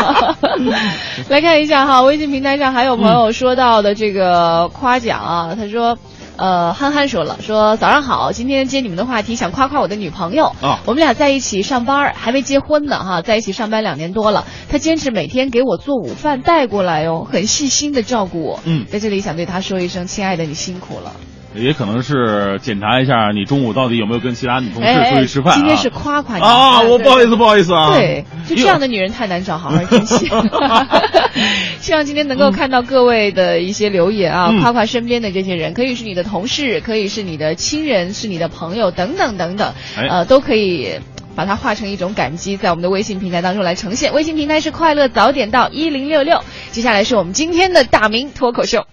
[1.30, 5.98] 来看一下哈，微信平台上还有朋友说到的这个夸奖啊，他说。
[6.42, 18.62] 呃，憨憨说了，说早上好，今天接你们的话题，想夸夸我的女朋友啊我们俩在一起上班，还没结婚呢哈，在一起上班两年多了，她坚持每天给我做午饭带过来哦，很细心的照顾我。
[18.64, 21.12] 嗯在这里想对她说一声，亲爱的，你辛苦了。
[21.56, 27.96] 也可能是检查一下你中午到底有没有跟其他女同事哎出去吃饭、啊今天是夸夸你啊，我不好意思，不好意思啊。
[27.96, 30.30] 对，就这样的女人太难找，好好珍惜。
[31.82, 41.00] 希望今天能够看到各位的一些留言啊，嗯夸夸身边的这些人，可以是你的同事，可以是你的亲人，是你的朋友，等等等等，哎呃，都可以。
[41.36, 44.14] 把它化成一种感激，在我们的微信平台当中来呈现。
[44.14, 46.44] 微信平台是快乐早点到一零六六。
[46.72, 48.86] 接下来是我们今天的大明脱口秀。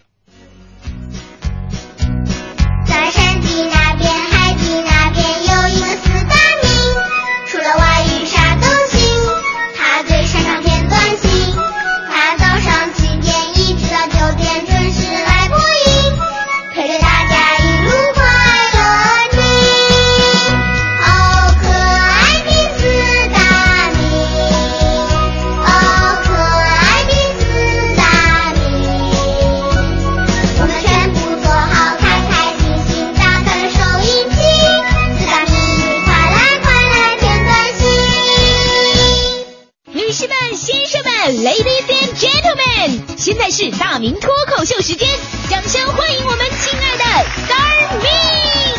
[43.37, 45.07] 现在是大明脱口秀时间，
[45.51, 47.05] 掌声欢迎我们亲爱的
[47.45, 48.79] Star Ming。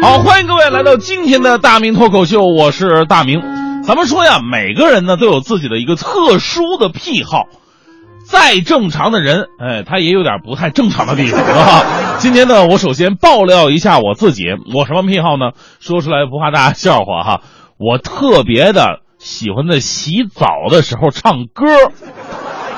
[0.00, 3.42] 好，欢迎各位来到今天的大明脱口秀，我是大明。
[3.84, 7.48] 咱们说呀，每个人呢都有自己的一个特殊的癖好，
[8.30, 11.84] 再正常的人，哎，他也有点不太正常的地方，是吧？
[12.18, 15.50] 今天呢，我首先爆料一下我自己，我什么癖好呢？
[15.80, 17.40] 说出来不怕大家笑话哈，
[17.76, 21.66] 我特别的喜欢在洗澡的时候唱歌。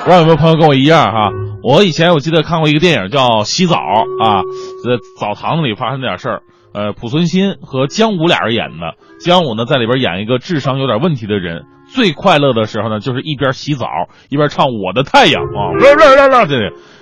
[0.03, 1.29] 不知道有没有朋友跟我一样哈？
[1.63, 3.75] 我以前我记得看过一个电影叫《洗澡》
[4.23, 4.41] 啊，
[4.83, 6.41] 在澡堂子里发生点事儿。
[6.73, 11.65] 呃，濮存昕和姜武俩人演的，姜武呢在里边演一个智商有点问题的人。
[11.93, 13.85] 最快乐的时候呢，就是一边洗澡
[14.29, 16.55] 一边唱《我的太阳》啊，啦啦啦啦，这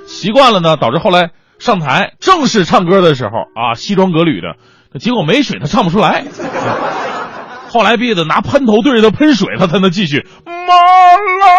[0.05, 4.55] 习惯了呢，导致后来上台正式唱歌的时候啊，西装革履的，
[4.99, 6.25] 结果没水他唱不出来。
[7.69, 10.27] 后来逼得拿喷头对着他喷水，他才能继续。
[10.45, 10.51] 马
[11.39, 11.51] 拉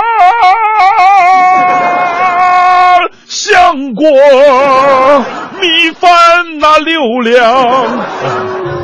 [3.26, 4.06] 香锅
[5.58, 6.10] 米饭
[6.60, 8.81] 那溜亮。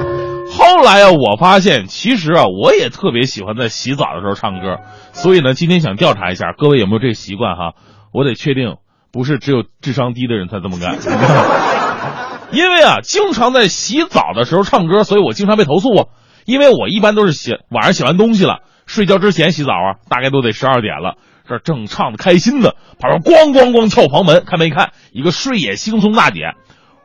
[0.59, 4.79] 后来啊，我发现其实啊，我也特别喜欢在洗澡的时候唱歌，
[5.13, 7.75] 所以呢，今天想调查一下各位有没有这个习惯哈。
[8.13, 8.77] 我得确定
[9.13, 10.99] 不是只有智商低的人才这么干。
[12.51, 16.07] 因为啊，经常在洗澡的时候唱歌，所以我经常被投诉啊。
[16.45, 21.17] 因为我一般都是洗晚上洗完东西了，睡觉之前洗澡啊，大概都得十二点了，
[21.47, 24.91] 这正唱的开心呢，旁边咣咣咣敲房门，看没看？
[25.13, 26.55] 一个睡眼惺忪大姐，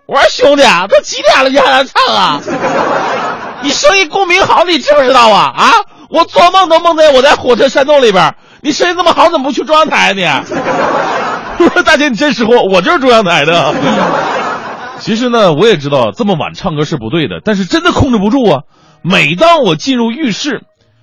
[0.08, 2.42] 我说兄弟，都几点了你还来唱啊？
[3.64, 5.54] 你声音共鸣好，你知不知道啊？
[5.56, 5.72] 啊，
[6.10, 10.44] 我做梦都梦见我在火车山洞里边，你声音这么好，怎么不去中央台呢？
[11.60, 13.74] 我说大姐，你真识货，我就是中央台的。
[15.00, 18.62] 其实呢，我也知道这么晚唱歌是不对的，但是真的控制不住啊。
[19.02, 20.62] 每当我进入浴室，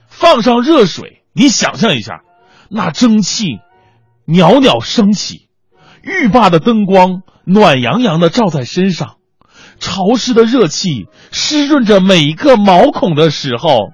[0.09, 2.21] 放上热水，你想象一下，
[2.71, 3.59] 那蒸汽
[4.27, 5.49] 袅袅升起，
[6.03, 9.17] 浴霸的灯光暖洋洋的照在身上，
[9.81, 13.91] 潮湿的热气湿润着每一个毛孔的时候，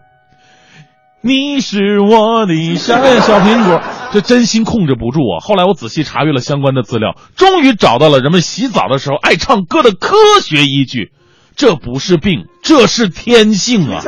[1.23, 3.81] 你是我的小小苹果，
[4.13, 5.41] 这真心控制不住啊！
[5.41, 11.13] 后来我仔细查阅了相关的资料，终于找到了人们洗澡的时候爱唱歌的科学依据。
[11.57, 14.05] 这不是病，这是天性啊！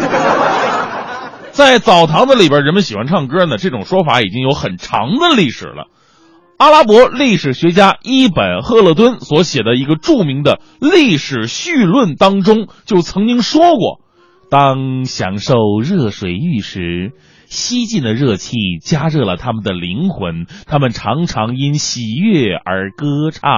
[1.50, 5.86] 在澡堂子里边，人们喜欢唱歌呢，这种说法已经有很长的历史了。
[6.59, 14.01] 阿拉伯历史学家伊本·赫勒敦所写的一个著名的历史序论当中，就曾经说过：
[14.51, 17.12] 当享受热水浴时，
[17.47, 23.51] 吸进的热气加热了他们的灵魂，他们常常因喜悦而歌唱。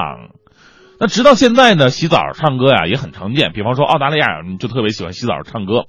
[0.98, 3.52] 那直到现在呢，洗澡唱歌呀也很常见。
[3.54, 5.86] 比方说澳大利亚人就特别喜欢洗澡唱歌，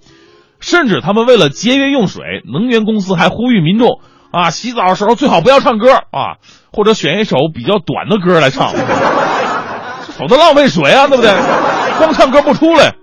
[0.61, 3.99] 甚至他们为了节约用水，能源公司还呼吁民众
[4.31, 6.39] 啊，洗澡的时候最好不要唱歌啊，
[6.71, 8.71] 或者选一首比较短的歌来唱，
[10.17, 11.31] 否则浪费水啊，对不对？
[11.97, 12.95] 光唱歌不出来。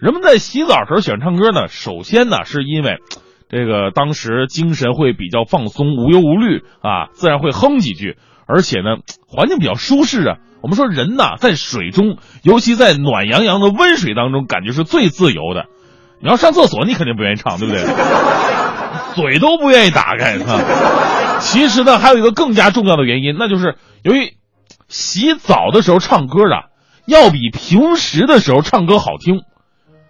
[0.00, 2.98] 人们在洗澡时候喜欢唱歌呢，首先呢是因为
[3.50, 10.36] 这个当时精神会比较放松，无忧无虑啊，自然会哼几句，而且呢 环境比较舒适啊。
[10.60, 15.66] 我们说人呐，在水中，尤其在暖洋洋的温水当中，感觉是最自由的。
[16.20, 17.82] 你要上厕所，你肯定不愿意唱，对不对？
[19.14, 20.62] 嘴都不愿意打开啊。
[21.40, 24.34] 其实呢，还有一个更加重要的原因，那就是由于
[24.88, 26.66] 洗澡的时候唱歌啊，
[27.06, 29.42] 要比平时的时候唱歌好听。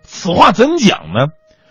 [0.03, 1.27] 此话怎讲呢？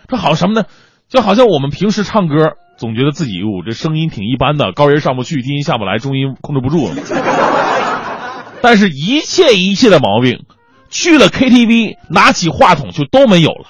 [0.07, 0.65] 这好什么呢？
[1.09, 6.95] 就好像我们平时唱歌，总觉得自己哟，这声音挺一般的，高音上不去，低音下不来，中音控制不住了。
[8.61, 10.45] 但是，一切一切的毛病，
[10.89, 13.65] 去了 KTV，拿起话筒就都没有了。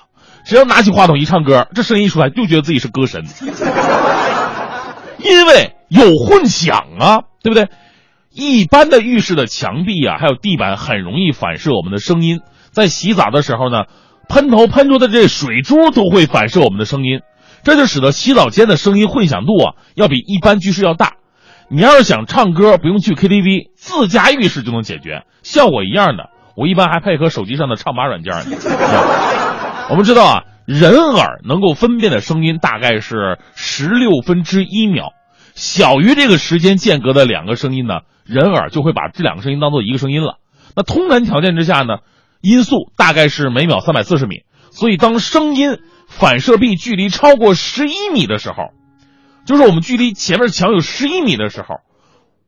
[0.45, 3.25] 只要拿起话筒一唱歌，这声音一出来，就觉得自己是歌神，
[5.19, 7.69] 因为有混响啊，对不对？
[8.33, 12.41] 一般的浴室的墙壁啊，还有地板很容易反射我们的声音。
[12.71, 13.85] 在洗澡的时候呢，
[14.29, 17.21] 喷头喷出的这水珠都会反射我们的声音，
[17.63, 21.13] 这就使得洗澡间的声音混响度啊，要比一般居室要大。
[21.69, 26.29] 你要是想唱歌，不用去 KTV，自家浴室就能解决，效果一样的。
[26.55, 28.57] 我一般还配合手机上的唱吧软件呢。
[29.89, 35.13] 我们知道啊，人耳能够分辨的声音大概是十六分之一秒，
[35.55, 40.39] 小于这个时间间隔的两个声音呢，人耳就会把这两个声音当做一个声音了。
[40.75, 41.99] 那通常条件之下呢，
[42.41, 48.57] 音速大概是每秒三百四十米，所以当声音反射壁距离超过十一米的时候。
[49.45, 51.77] 就是我们距离前面墙有十一米的时候，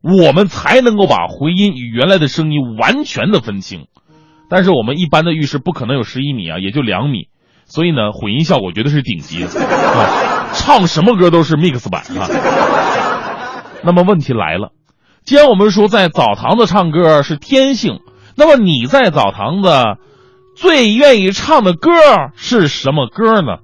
[0.02, 3.88] 我们才能够把回音与原来的声音完全的分清。
[4.50, 7.30] 但是我们一般的浴室不可能有十一米啊，也就两米，
[7.70, 12.28] 所以呢，混音效果绝对是顶级的，啊，唱什么歌都是 mix 版啊。
[13.84, 14.72] 那么问题来了，
[15.24, 18.02] 既然我们说在澡堂子唱歌是天性，
[18.36, 19.70] 那么你在澡堂子
[20.58, 21.90] 最愿意唱的歌
[22.36, 23.60] 是什么歌呢？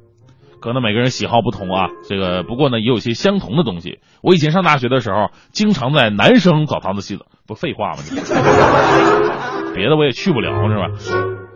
[0.62, 4.00] 可能每个人喜好不同啊，这个不过呢也有些相同的东西。
[4.24, 7.98] 我以前上大学的时候，经常在男生澡堂子洗澡，不废话吗？
[8.08, 10.88] 这别的我也去不了是吧？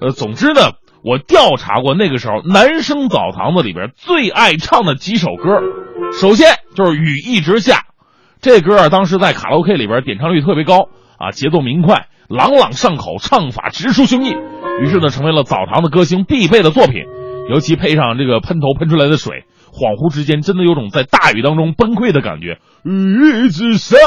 [0.01, 0.61] 呃，总之呢，
[1.03, 5.61] 我调查过那个时候男生澡堂子里边最爱唱的几首歌，
[6.19, 7.75] 首先就是《雨一直下》，
[8.41, 14.37] 这歌啊当时在卡拉 OK 里边点唱率特别高啊，节奏明快，朗朗上口，唱法直抒胸臆，
[14.81, 17.03] 于是呢成为了澡堂的歌星必备的作品。
[17.49, 22.59] 尤其配上这个喷头喷出来的水，恍惚之间真的有种在大雨当中崩溃的感觉。
[22.83, 23.97] 雨一直下，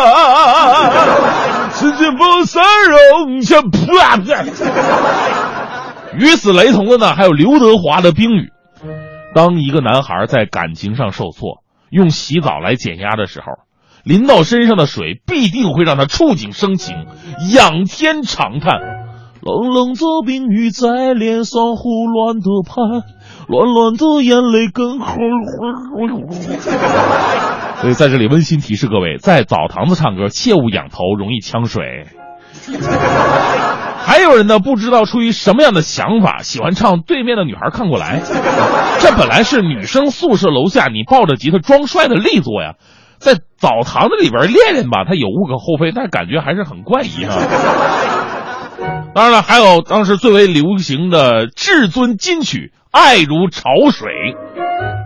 [1.70, 5.61] 时间不散容下，啪啪。
[6.18, 8.50] 与此雷同的呢，还有刘德华的《冰雨》。
[9.34, 13.46] 当一个男孩在感情上受挫，用洗澡来减压的时候，
[14.04, 17.06] 淋到身上的水必定会让他触景生情，
[17.50, 18.80] 仰天长叹
[19.40, 22.74] ：“冷冷的冰雨在脸上胡乱的拍。”
[23.48, 25.16] 乱乱的眼泪跟红。
[27.80, 32.06] 所以在这里温馨提示各位，在澡堂子唱歌切勿仰头，容易呛水。
[34.04, 38.20] 还有人呢，不知道出于什么样的想法，喜欢唱《对面的女孩看过来》。
[39.00, 42.74] 这本来是女生宿舍楼下你抱着吉他装帅的力作呀，
[43.18, 47.36] 在澡堂子里边练练吧，它有无可厚非，但是感觉还是很怪异啊。
[49.14, 52.72] 当然了，还有当时最为流行的至尊金曲。
[52.90, 54.10] 爱如潮水，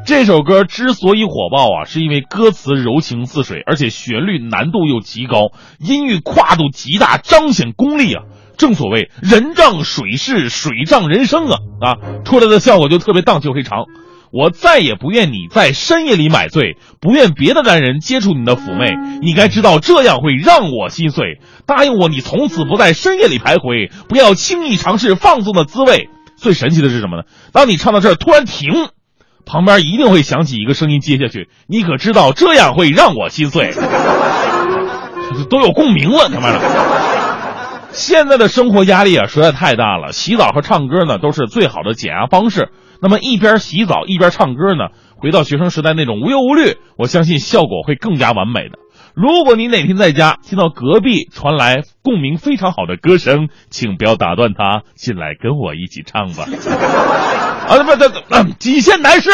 [0.04, 8.24] 这首歌之所以火爆啊，是因为歌词柔情似水，而且旋律难度又极高，音域跨度极大，彰显功力啊。
[8.56, 11.94] 正所谓人仗水势，水仗人生啊啊，
[12.24, 13.84] 出来的效果就特别荡气回肠。
[14.32, 18.90] 我再也不愿你在深夜里买醉，不愿别的男人接触你的妩媚，
[19.22, 21.38] 你该知道这样会让我心碎。
[21.64, 26.08] 答应我，你从此不在深夜里徘徊，不要轻易尝试放纵的滋味。
[26.36, 27.22] 最神奇的是什么呢？
[27.52, 28.88] 当你唱到这儿突然停，
[29.46, 31.48] 旁边一定会响起一个声音接下去。
[31.66, 33.72] 你可知道这样会让我心碎？
[35.48, 36.95] 都有共鸣了，他妈的！
[37.96, 42.68] 现在的生活压力啊实在太大了，洗澡和唱歌呢都是最好的减压方式。
[43.00, 48.78] 那么一边洗澡一边唱歌呢，回到学生时代那种无忧无虑，我相信效果会更加完美的。
[49.14, 56.44] 如果你哪天在家听到隔壁传来共鸣非常好的歌声，请不要打断他，进来跟我一起唱吧。
[57.66, 59.30] 啊，不不不，极限男士。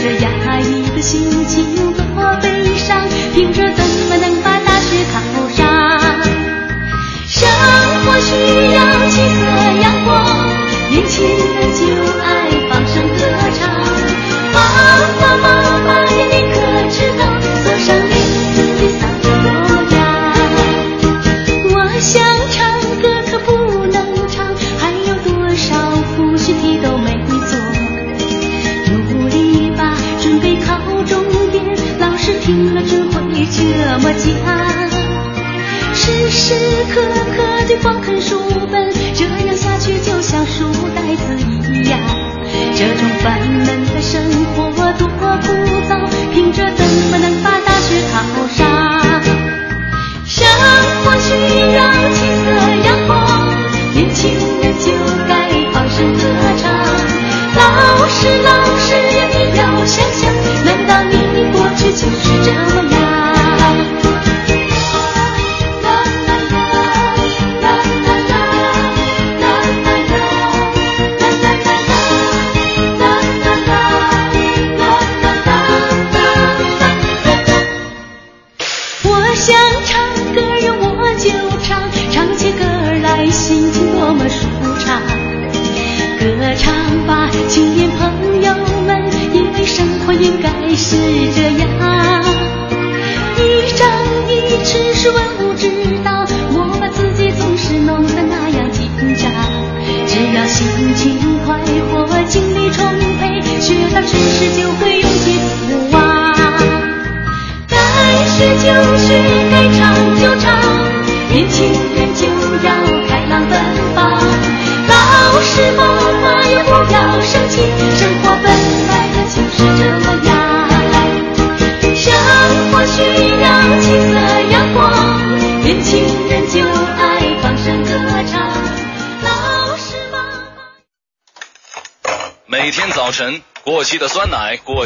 [0.00, 5.20] 可这压抑的心情多悲伤，凭着怎么能把大学考
[5.50, 5.66] 上？
[7.28, 7.46] 生
[8.06, 8.32] 活需
[8.72, 8.80] 要
[9.10, 9.44] 七色
[9.82, 10.24] 阳光，
[10.88, 11.69] 年轻人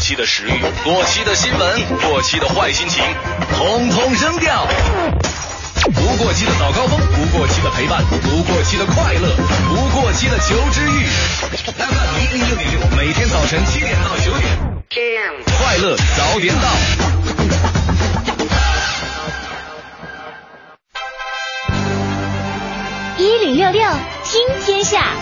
[0.04, 3.02] 期的食欲、过期的新闻、过期的坏心情，
[3.56, 4.68] 统统扔掉。
[5.94, 9.34] 不过期的早高峰，不过期的陪伴，不过期的快乐，
[9.66, 11.06] 不过期的求知欲。
[11.78, 14.46] FM 一零六点六，每天早晨七点到九点，
[15.58, 16.68] 快乐早点到。
[23.16, 23.90] 一零六六
[24.22, 25.14] 听天下，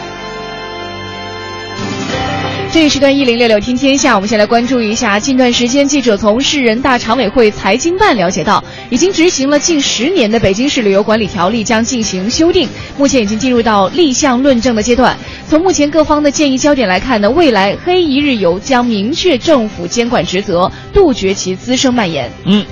[2.72, 5.20] 这一时段一零六六听天下，我们先来关注一下。
[5.20, 12.66] 近段时间，记者从市人大常委会财经办了解到，已经执行了近十年的北京市旅游管理条例将进行修订，
[12.96, 15.14] 目前已经进入到立项论证的阶段。
[15.46, 22.32] 从目前各方的建议焦点来看呢，未来黑一日游将明确政府监管职责，杜绝其滋生蔓延。
[22.46, 22.64] 嗯。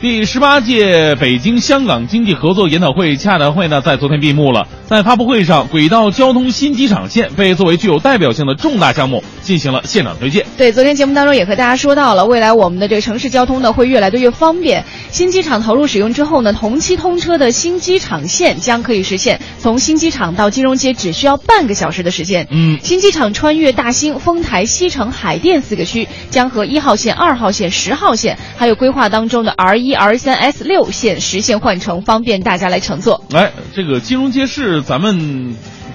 [0.00, 4.66] 第十八届北京香港经济合作研讨会洽谈会呢，在昨天闭幕了。
[4.86, 10.44] 在发布会上，轨道交通新机场线被作为具有代表性的重大项目进行了现场推介。
[10.56, 14.82] 对，昨天节目当中也和大家说到了，未来我们的这个城市交通呢会越来的越方便。
[15.10, 22.48] 新机场投入使用之后呢，同期通车的新机场线将可以实现从新机场到金融街只需要半个小时的时间。
[22.50, 33.24] 嗯，新机场穿越大兴、丰台、西城、海淀四个区，将和一号线、二号线、十号线，还有规划当中的 R 一、R 三、S 六线实现换乘，方便大家来乘坐。
[33.30, 35.54] 来，这个金融街是咱们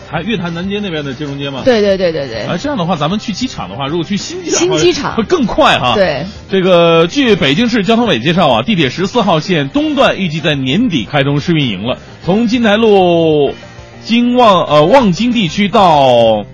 [0.09, 1.61] 还月坛南街那边的金融街吗？
[1.65, 2.41] 对对对对对。
[2.43, 5.95] 啊，这样的话，咱们去机场的话，如果去新机场，新机场会更快哈。
[5.95, 13.53] 对，这个据北京市交通委介绍啊，地铁十四号线东段预计在年底开通试运营了，从金台路
[14.03, 16.45] 京望呃望京地区到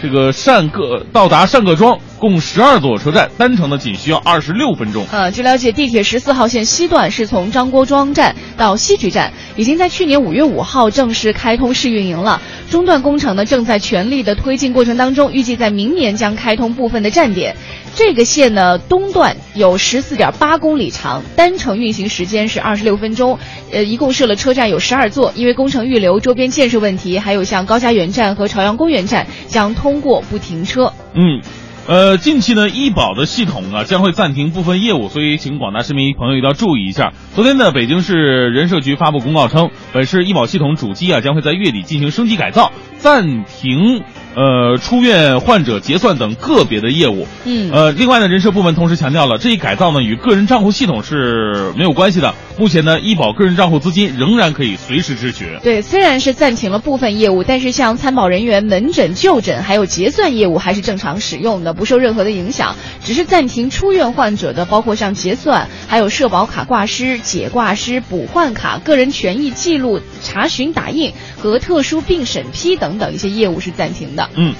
[0.00, 1.98] 这个善各到达善各庄。
[2.18, 5.06] 共十二座车站，单程呢仅需要二十六分钟。
[5.12, 12.42] 呃，据了解，地铁十四号线西段是从张郭庄站到西局站，已经在去年五月五号正式开通试运营了。
[12.70, 17.56] 中段工程呢正在全力的推进过程当中，预计在明年将开通部分的站点。
[17.94, 23.38] 这个线呢东段有十四点八公里长，单程运行时间是二十六分钟。
[23.72, 30.92] 呃，一共设了车站有十二座，因为工程预留、周边建设问题，还有像高家园站和朝阳公园站将通过不停车。
[31.14, 31.40] 嗯。
[31.88, 37.14] 呃，近期呢，医保的系统啊将会暂停部分业务，所以请广大市民朋友一定要注意一下。
[37.34, 44.02] 昨天呢，北京市人社局发布公告称，本市医保系统主机啊将会在月底进行升级改造，暂停
[44.38, 47.26] 呃出院患者结算等个别的业务。
[47.44, 52.32] 嗯，呃，另外呢，人社部门同时强调了，这一改造呢与个人账户系统是没有关系的。
[52.56, 55.58] 目前呢，医保个人账户资金仍然可以随时支取。
[55.64, 61.74] 对，虽然是暂停了部分业务，但是像参保人员门诊就诊还有结算业务还是正常使用的。
[61.74, 74.27] 不受任何的影响，只是暂停出院患者的，包括像结算、还有社保卡挂失、解挂失、补换卡、个人权益记录查询打印和特殊病审批等等一些业务是暂停的。
[74.34, 74.54] 嗯，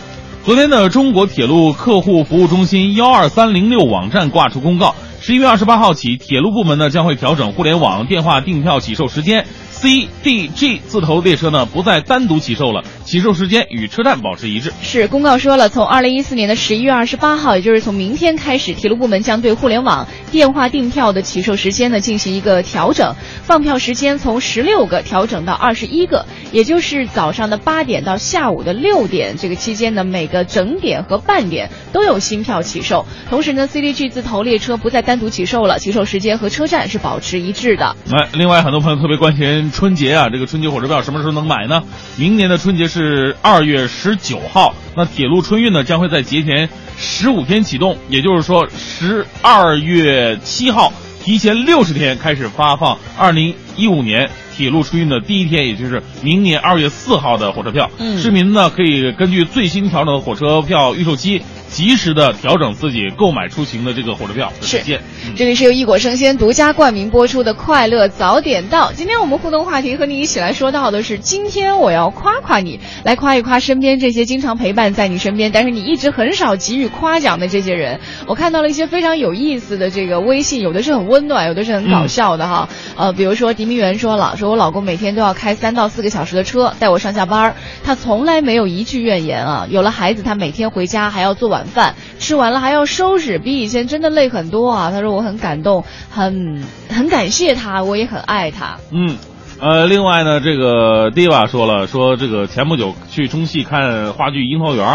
[0.44, 9.46] 昨天呢，中国铁路客户服务中心幺二三零六网站挂出公告，十一月二十八号起，铁路部门呢将会调整互联网电话订票起售时间。
[9.70, 14.70] C、D、G 字头列车呢不再单独起售了，起售时间与车站保持一致。
[14.82, 33.06] 是公告说了，从二零一四年的十一月二十八号，也就是从明天开始，铁路部门将对互联网电话订票的起售时间呢进行一个调整，放票时间从十六个调整到二十一个，也就是早上的八点到下午的六点这个期间呢，每个整点和半点都有新票起售。
[33.30, 37.96] 同时呢，C、D、G 自投列车不再单独起售了，起售时间和车站是保持一致的。
[38.12, 39.72] 哎，另外很多朋友特别关心。
[39.72, 41.84] 春节啊，这个春节火车票什么时候能买呢？
[42.18, 42.97] 明年的春节是
[43.42, 50.92] 二月十九号，那铁路春运呢将会在节前十五天启动，也就是说十二月七号
[51.22, 57.90] 提前六十天开始发放二零一五年铁路春运的第一天，也就是明年二月四号的火车票。
[57.99, 61.42] 嗯，市民呢可以根据最新调整的火车票预售期。
[61.70, 65.00] 及时的调整自己购买出行的这个火车票的时间。
[65.36, 68.90] 这里是由一果生鲜独家冠名播出的《快乐早点到》。
[68.94, 78.00] 今天我们互动话题和你一起来说到的是，今天我要夸夸你，来夸一夸身边这些经常陪伴在你身边，但是你一直很少给予夸奖的这些人。
[78.26, 82.68] 我看到了一些非常有意思的这个微信，有的是很温暖，有的是很搞笑的哈。
[82.96, 87.54] 呃，比如说狄明媛说了，说我老公每天都要开三到四个小时的车带我上下班，
[87.84, 89.66] 他从来没有一句怨言啊。
[89.68, 94.90] 有了孩子，他每天回家还要做晚饭，吃完了还要收拾，比以前真的累很多啊。
[94.90, 98.78] 他说我很感动，很很感谢他，我也很爱他。
[98.90, 99.16] 嗯，
[99.61, 104.86] 呃，另外呢，这个 Diva 说了，说这个前不久去中戏看话剧《樱桃园》，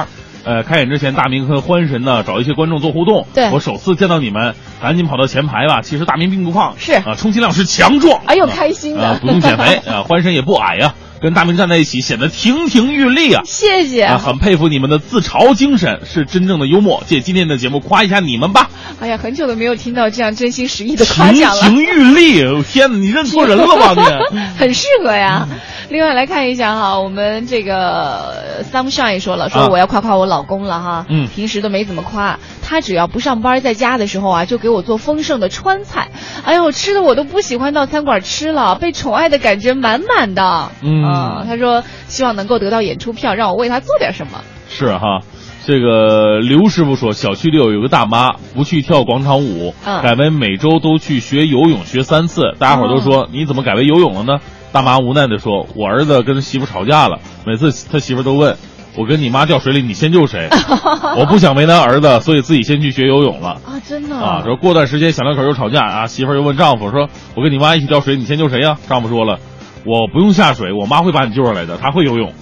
[0.45, 3.27] 呃，开演之前，大明和欢神呢找一些观众做互动。
[3.33, 5.81] 对，我首次见到你们，赶紧跑到前排吧。
[5.81, 8.21] 其实大明并不胖，是啊，充其量是强壮。
[8.25, 10.95] 哎呦，开心啊，不用减肥啊，欢神也不矮呀。
[11.23, 13.43] 跟大明站在一起显得亭亭玉立啊。
[13.45, 14.03] 谢谢。
[14.03, 17.01] 啊，很佩服你们的自嘲精神，是真正的幽默。
[17.07, 18.69] 借今天的节目夸一下你们吧。
[18.99, 21.61] 哎呀，很久都没有听到这样真心实意的夸奖了。
[21.61, 23.93] 亭亭玉立，天哪，你认错人了吧
[24.31, 24.37] 你？
[24.59, 25.47] 很适合呀。
[25.89, 31.05] 另外来看一下哈，我们这个 Sunshine 说了，说啊我要夸夸我老公了哈。
[31.07, 36.09] 嗯平时都没怎么夸，他只要不上班在家的时候啊，就给我做丰盛的川菜。
[36.43, 40.71] 哎呦，吃的我都不喜欢到餐馆吃了，被宠爱的感觉满满的。
[40.81, 44.41] 嗯啊他说希望能够得到演出票，让我为他做点什么。
[44.69, 45.19] 是哈。
[45.65, 52.41] 这个刘师傅说，小区里有有个大妈不去跳广场舞，嗯改为每周都去学游泳，学三次。
[52.59, 54.41] 大家伙都说、你怎么改为游泳了呢？
[54.73, 58.57] 大妈无奈的说，我儿子跟媳妇吵架了，每次他媳妇都问
[58.97, 60.49] 我跟你妈掉水里，你先救谁？
[61.17, 63.51] 我不想为难儿子，所以自己先去学游泳了。
[63.65, 67.07] 啊，真的啊，说过段时间小两口又吵架啊，媳妇又问丈夫说
[67.37, 69.39] ：“我跟你妈一起掉水，你先救谁呀？”丈夫说了
[69.85, 72.33] ：“我不用下水，我妈会把你救上来的，她会游泳。”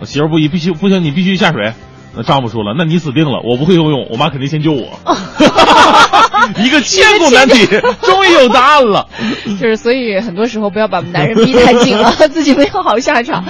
[0.00, 1.72] 我媳妇儿不依，必须不行，你必须下水。
[2.16, 4.98] 那丈夫说了：“那你死定了，我不会游泳，我妈肯定先救我。”
[6.62, 7.66] 一个千古难题，
[8.02, 9.08] 终于有答案了。
[9.46, 13.44] 就 是所以很多时候不要把男人逼太紧了，自己没有好下场。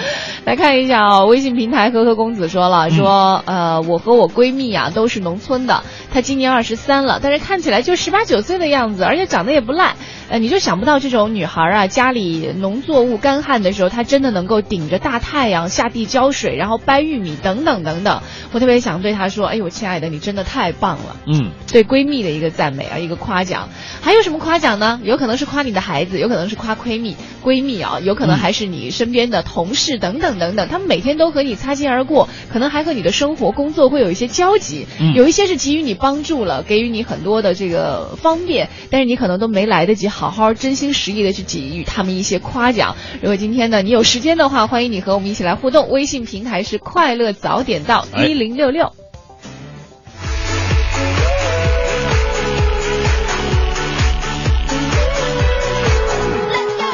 [0.45, 5.83] 来看一下啊、微信平台呵呵公子说了，说呃我和我闺蜜啊都是农村的，
[6.13, 9.95] 她今年二十三了，但是看起来就十八九岁的样子，而且长得也不赖。
[10.31, 18.23] 呃，你就想不到这种女孩啊，家里农作物干旱的时候，她真的能够顶着大太阳下地浇水，然后掰玉米等等等等。
[18.53, 21.17] 我特别想对她说，哎呦，亲爱的，你真的太棒了。
[21.27, 23.69] 嗯，对闺蜜的一个赞美啊，一个夸奖。
[24.01, 25.01] 还有什么夸奖呢？
[25.05, 30.69] 有可能是夸你的孩子，有可能是夸闺蜜，闺蜜啊，有可能还是你身边的同事等等等等。
[30.69, 34.87] 他们每天都和你擦肩而过，可能还和你的生活、工作会有一些交集。
[34.99, 42.95] 嗯有一些是给予你帮助了，给予你很多的这个方便，但是你可能都没来得及好好真心实意的去给予他们一些夸奖。
[43.21, 45.91] 如果今天呢你有时间的话，欢迎你和我们一起来互动。
[45.91, 48.93] 微信平台是快乐早点到哎一零六六。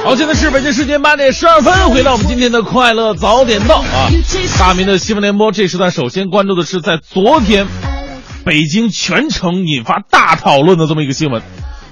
[0.03, 4.09] 好，现在是北京时间八点十二分，回到我们今天的快乐早点到啊！
[4.59, 7.67] 大明的新闻联播这时段首先关注的是在昨天，
[8.47, 11.43] 北京全城引发大讨论的这么一个新闻。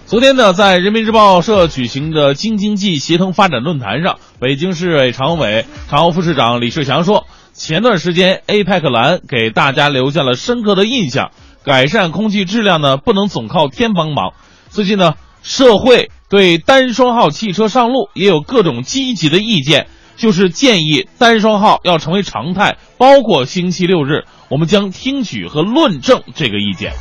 [0.09, 11.31] 昨天呢，在人民日报社举行的京津冀协同发展论坛上，北京市委常委、常务副市长李世强说，前段时间 APEC 蓝给大家留下了深刻的印象，
[11.63, 14.33] 改善空气质量呢不能总靠天帮忙。
[14.71, 24.25] 最近呢，社会对单双号汽车上路也有各种积极的意见，就是建议单双号要成为常态，包括星期六日。
[24.49, 26.95] 我们将听取和论证这个意见。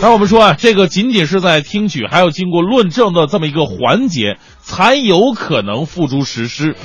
[0.00, 6.76] 而，我们说啊，这个仅仅是在听取，还要经过论证的这么一个环节，才有可能付诸实施。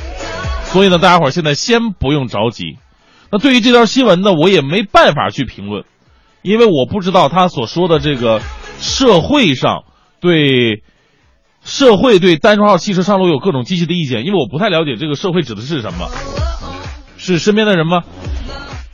[0.64, 2.78] 所以呢，大家伙儿现在先不用着急。
[3.32, 5.86] 那对于这条新闻呢，我也没办法去评论，
[6.42, 8.42] 因为我不知道他所说的这个
[8.80, 9.84] 社会上
[10.20, 10.82] 对
[11.64, 16.10] 社会对单双号汽车上路有各种积极的意见，因为我不太了解这个社会指的是什么，
[17.18, 18.02] 是身边的人吗？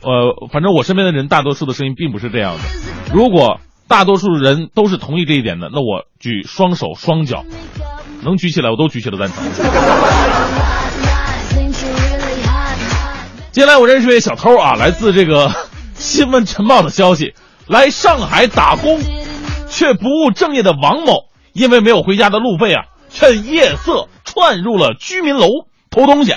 [0.02, 2.60] 呃，反正我身边的人大多数的声音并不是这样的。
[3.14, 3.60] 如果
[3.90, 7.44] 大多数人都是同意这一点的，那我举双手双脚，
[8.22, 9.44] 能举起来我都举起了赞成。
[13.50, 15.52] 接下来我认识一位小偷啊，来自这个
[15.94, 17.34] 新闻晨报的消息，
[17.66, 19.00] 来上海打工，
[19.68, 25.48] 却不务正业的王某，因为没有回家的路费啊，趁夜色窜入了居民楼
[25.90, 26.36] 偷东西，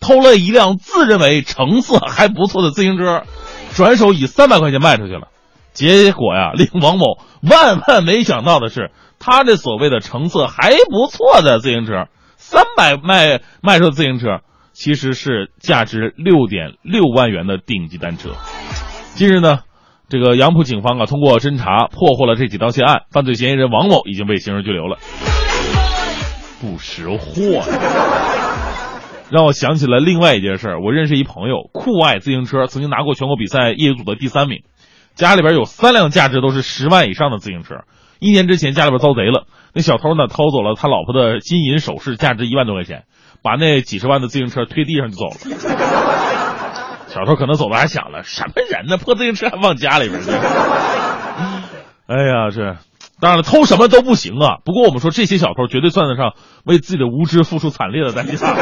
[0.00, 3.24] 偷了一辆自认为成色还不错的自行车，
[3.74, 5.28] 转手以三百块钱卖出去了。
[5.78, 7.18] 结果呀，令王某
[7.48, 14.40] 万万没想到的是，他这所谓的成色还不错的自行车，三百卖卖出的自行车，
[14.72, 18.30] 其实是价值六点六万元的顶级单车。
[19.14, 19.60] 近日呢，
[20.08, 24.98] 这个杨浦警方啊，通过侦查破获了这起盗窃案，犯罪嫌疑人王某已经被刑事拘留了。
[26.60, 27.64] 不识货呀！
[29.30, 34.64] 让我想起了另外一件事儿，我认识一朋友，酷爱自行车，曾经拿过全国比赛业余组的第三名。
[35.18, 37.80] 家里边有三辆价值都是十万以上的自行车。
[38.20, 43.02] 一年之前家里边遭贼了，那小偷呢偷走了他老婆的金银首饰，价值一万多块钱，
[43.42, 45.34] 把那几十万的自行车推地上就走了。
[47.08, 48.96] 小偷可能走的还想了，什么人呢？
[48.96, 50.30] 破自行车还放家里边去？
[52.06, 52.76] 哎呀，这
[53.20, 54.58] 当然了，偷什么都不行啊。
[54.64, 58.54] 不过我们说这些小偷绝对算得上为自己的无知付出惨烈的代价。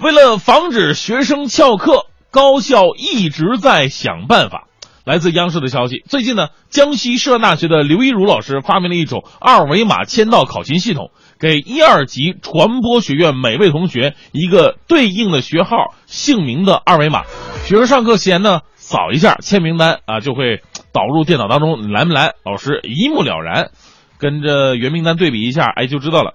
[0.00, 4.68] 为了防止学生翘课，高校一直在想办法。
[5.04, 17.24] 来自央视的消息，最近呢，江西师范大学的刘一儒老师发明了一种二维码签到考勤系统，给一二级传播学院每位同学一个对应的学号、姓名的二维码，
[17.64, 23.70] 学生上课前呢扫一下签名单啊，就会导入电脑当中，来没来，老师一目了然，
[24.18, 26.34] 跟着原名单对比一下，哎，就知道了。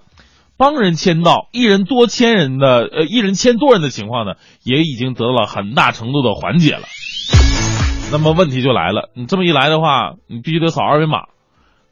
[0.56, 6.82] 帮人签到，一人多签人的，呃，一人签多人的情况呢，也已经得到了很大程度的缓解了。
[8.12, 11.22] 那么问题就来了，你这么一来的话，你必须得扫二维码，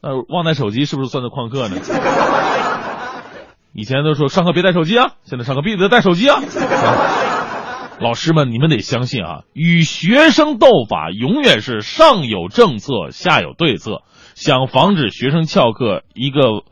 [0.01, 1.77] 那忘带手机是不是算在旷课呢？
[3.75, 6.41] 以前都说上课别带手机啊，现在上课必须得带手机啊。
[8.01, 14.03] 老师们，你们得相信啊，与学生斗法永远是上有政策，下有对策。
[14.35, 16.65] 想防止学生翘课，一个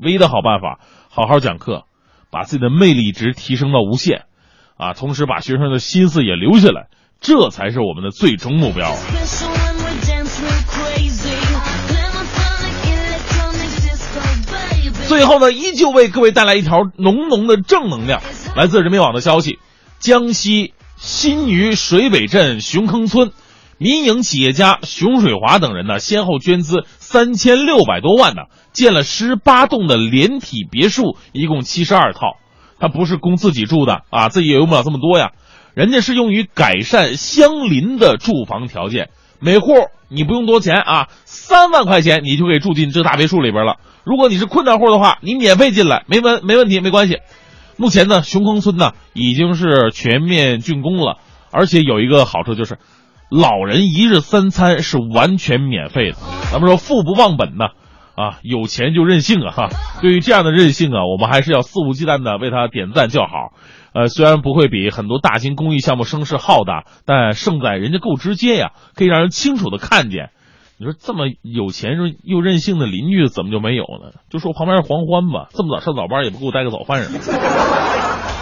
[0.00, 0.80] 唯一的好办法，
[1.16, 1.84] 好好讲课，
[2.30, 4.24] 把自己的魅力值提升到无限，
[4.76, 6.88] 啊，同时把学生的心思也留下来，
[7.22, 8.94] 这才是我们的最终目标。
[15.08, 18.20] 最后呢，依旧为各位带来一条浓浓的正能量。
[18.54, 19.58] 来自人民网的消息，
[19.98, 23.32] 江西新余水北镇熊坑村，
[23.78, 32.36] 民营企业家熊水华等人呢，先后捐资三千六百多万呢，建了十八栋的连体别墅，一共七十二套。
[32.78, 35.32] 他不是供自己住的啊，自己也用不了这么多呀，
[35.74, 39.08] 人家是用于改善相邻的住房条件。
[39.40, 39.72] 每户
[40.08, 43.76] 你不用多钱啊，三万块钱你就可以住进这大别墅里边了。
[44.04, 47.18] 如果你是困难户的话，你免费进来，没问没问题，没关系。
[47.76, 51.18] 目前呢，熊坑村呢已经是全面竣工了，
[51.50, 52.78] 而且有一个好处就是，
[53.30, 56.16] 老人一日三餐是完全免费的。
[56.52, 57.66] 咱们说富不忘本呢，
[58.14, 59.68] 啊，有钱就任性啊哈。
[60.00, 63.52] 对于这样的任性啊，我们还是要肆无忌惮的为他点赞叫好。
[63.92, 70.30] 呃，虽然不会比很多大型公益项目声势浩大，但胜在人家够直接呀，可以让人清楚的看见。
[70.78, 74.20] 你说这么有钱又任性的邻居怎么就没有呢？
[74.30, 78.35] 就说旁边是黄欢吧，这么早上早班也不给我带个早饭什么的。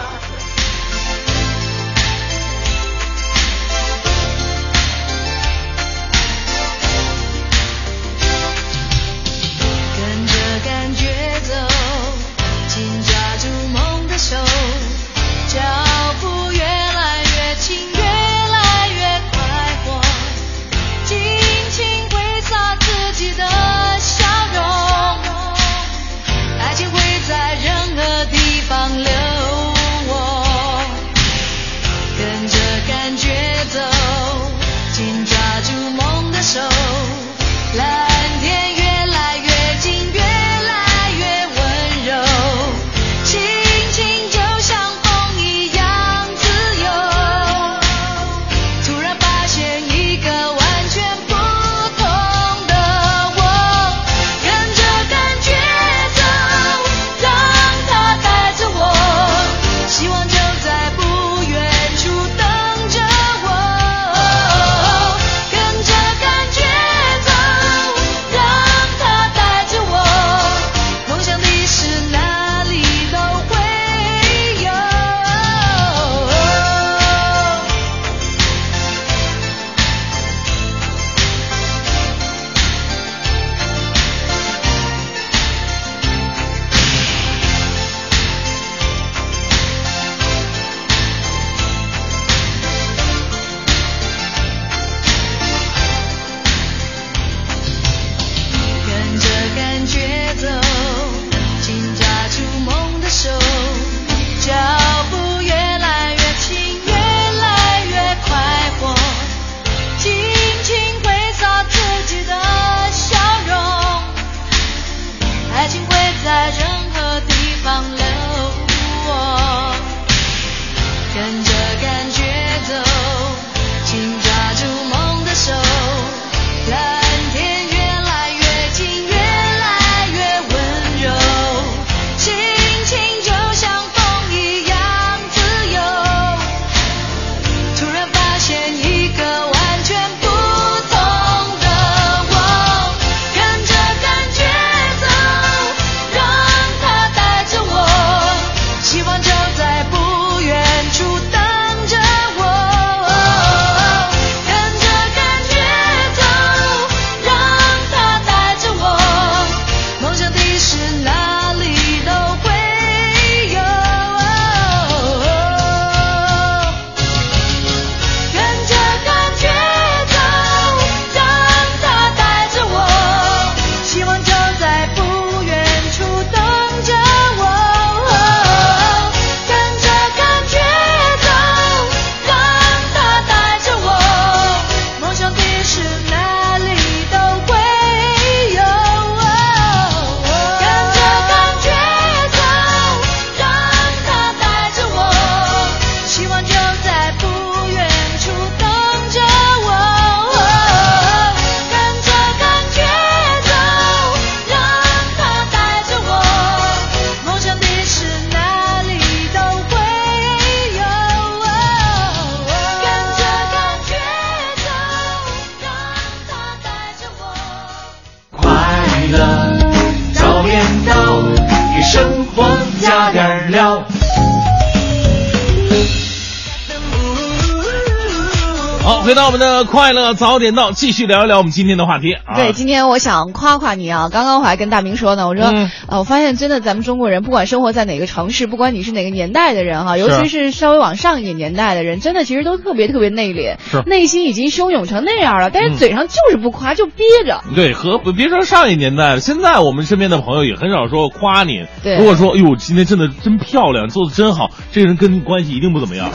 [229.05, 232.33] 回到我们的快乐早点到，继续聊一聊我们今天的话题啊。
[232.35, 234.09] 对，今天我想夸夸你啊！
[234.11, 247.41] 刚刚我还跟大明说呢，我说，嗯呃，我发现真的咱们中国人，不管生活在哪个城市，不管你是哪个年代的人哈，尤其是稍微往上一点年代的人，真的其实都特别特别内敛，是内心已经汹涌成那样了，但是嗯嘴上就是不夸，就憋着。
[247.55, 251.65] 对，和别说上一年代了，现在我们身边的朋友也很少说夸你。
[251.83, 256.09] 对如果说，哎呦，今天真的真漂亮，做的真好，这个人跟你关系一定不怎么样，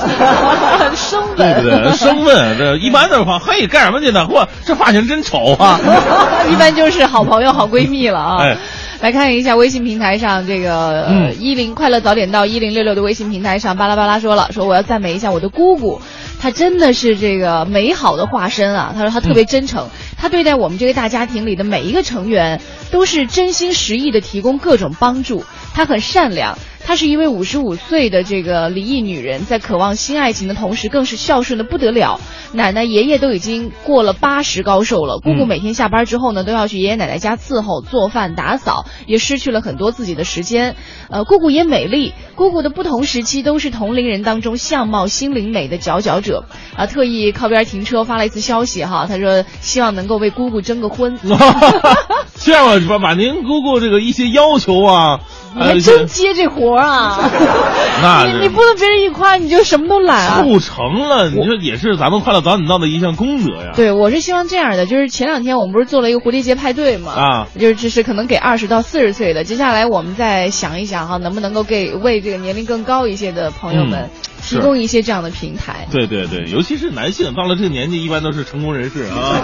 [0.96, 1.92] 生对不对？
[1.92, 4.26] 生问，这一般的话，嘿，干什么去呢？
[4.28, 5.78] 嚯，这发型真丑啊！
[6.50, 8.42] 一般就是好朋友、好闺蜜了啊。
[8.42, 8.56] 哎
[9.00, 16.02] 来看一下微信平台上这个嗯一零、快乐早点到一零六六的微信平台上，巴拉巴拉说了，说我要赞美一下我的姑姑，
[16.38, 18.92] 她真的是这个美好的化身啊。
[18.94, 19.88] 她说她特别真诚，
[20.18, 26.58] 她对待我们这个大家庭里的每一个成员都是真心实意的提供各种帮助，她很善良。
[26.84, 32.20] 她是一位五十五岁的这个离异女人，在渴望新爱情的同时，更是孝顺的不得了。
[32.52, 40.74] 奶奶、爷爷都已经过了八十高寿了，姑姑嗯每天下班之后呢，都要去爷爷奶奶家伺候、做饭、打扫，也失去了很多自己的时间。
[41.10, 46.44] 呃，姑姑也美丽，姑姑的不同时期都是同龄人当中相貌、心灵美的佼佼者。
[46.76, 51.18] 啊，特意靠边停车发了一次消息哈，他说希望能够为姑姑征个婚。
[52.42, 55.20] 这样吧，把把您姑姑这个一些要求啊，
[55.54, 57.18] 你还呃真接这活啊！
[58.02, 60.42] 那你你不能别人一夸你就什么都揽啊！
[60.42, 63.72] 促成了，你说也是咱们快乐早点到的一项功德呀。
[63.74, 74.10] 对，我是希望这样的，就是前两天我们不是做了一个蝴蝶结派对嘛，啊，就是这是可能给二十到四十岁的，接下来我们再想一想哈，能不能够给为这个年龄更高一些的朋友们嗯
[74.42, 75.86] 提供一些这样的平台。
[75.90, 79.40] 对对对，尤其是男性，到了这个年纪，一般都是成功人士啊。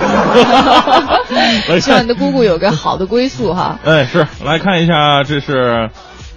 [1.68, 3.78] 来 希望你，的姑姑有个好的归宿哈。
[3.84, 5.90] 哎，是来看一下，这是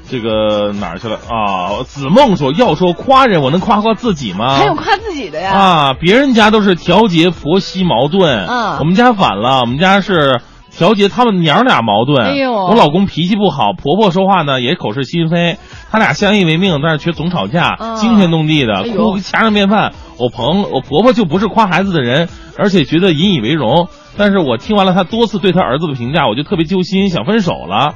[0.10, 1.84] 这个哪儿去了啊？
[1.86, 4.57] 子梦说，要说夸人，我能夸夸自己吗？
[4.57, 5.51] 还有夸自己的呀？
[5.53, 10.41] 啊，别人家都是调节婆媳矛盾，嗯我们家反了，我们家是
[10.72, 12.26] 调节他们娘俩矛盾。
[12.26, 15.57] 哎呦我老公脾气不好，婆婆说话呢也口是心非，
[15.91, 19.93] 他俩相依为命，但是却总吵架，嗯惊天动地的，哭掐上便饭。
[20.17, 23.88] 我朋我婆婆就不是夸孩子的人，而且觉得引以为荣。
[24.17, 27.95] 但是我听完了她多次对她儿子的评价，我就特别揪心，想分手了。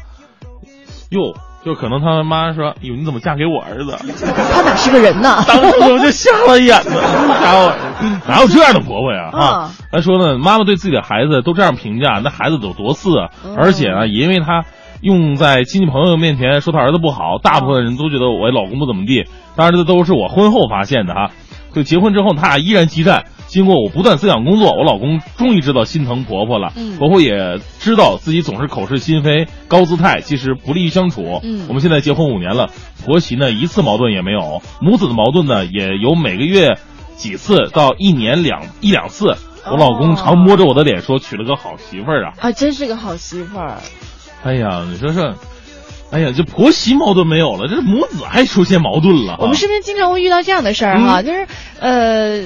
[1.10, 1.36] 哟，
[1.66, 3.98] 就可能他妈说：“哟，你怎么嫁给我儿子？”
[4.54, 5.42] 他哪是个人呢？
[5.48, 6.92] 当时我就瞎了眼了，
[7.42, 7.74] 家伙，
[8.28, 9.30] 哪有这样的婆婆呀？
[9.32, 13.30] 啊嗯，他说呢，妈妈对自己的孩子都这样评价，那孩子有多次啊？
[13.46, 14.66] 嗯而且呢，也因为他
[15.02, 19.26] 用在亲戚朋友面前说他儿子不好，大部分人都觉得我老公不怎么地。
[19.56, 21.30] 当然，这都是我婚后发现的哈。
[21.74, 23.24] 就结婚之后，他俩依然激战。
[23.54, 26.74] 经过我不断思想工作，我老公终于知道心疼婆婆了。
[26.76, 31.40] 嗯婆婆也知道自己总是口是心非、高姿态，其实不利于相处。
[31.44, 32.72] 嗯我们现在结婚五年了，
[33.06, 36.80] 婆媳呢一次矛盾也没有，母子的矛盾呢也有每个月
[37.16, 39.36] 几次到一年两一两次。
[39.68, 42.34] 我老公常摸着我的脸说娶了个好媳妇儿啊！
[42.40, 43.78] 啊，真是个好媳妇儿。
[44.44, 45.36] 哎呀，你说这，
[46.14, 49.38] 哎呀，这婆媳矛盾没有了，这母子还出现矛盾了啊。
[49.40, 51.48] 我们身边经常会遇到这样的事儿哈，嗯就是
[51.80, 52.38] 呃，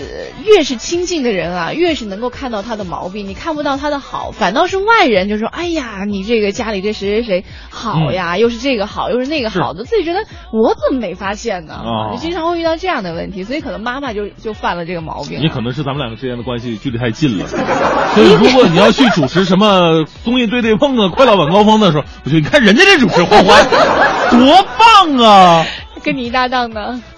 [0.46, 10.20] 越是亲近的人啊，越是能够看到他的毛病，你看不到他的好，反倒是外人就说，哎呀，你这个家里这谁谁谁好呀，又是这个好，又是那个好的，自己觉得
[10.54, 11.74] 我怎么没发现呢？
[11.74, 15.42] 啊就经常会遇到这样的问题，所以可能妈妈就就犯了这个毛病。
[15.42, 17.46] 也可能是咱们两个之间的关系距离太近了，
[18.16, 23.57] 所以如果你要去主持什么综艺对对碰啊、快乐晚高峰的时候，我觉得你看人家这主持欢欢
[24.32, 25.66] 多棒啊！
[26.04, 27.02] 跟你一搭档呢。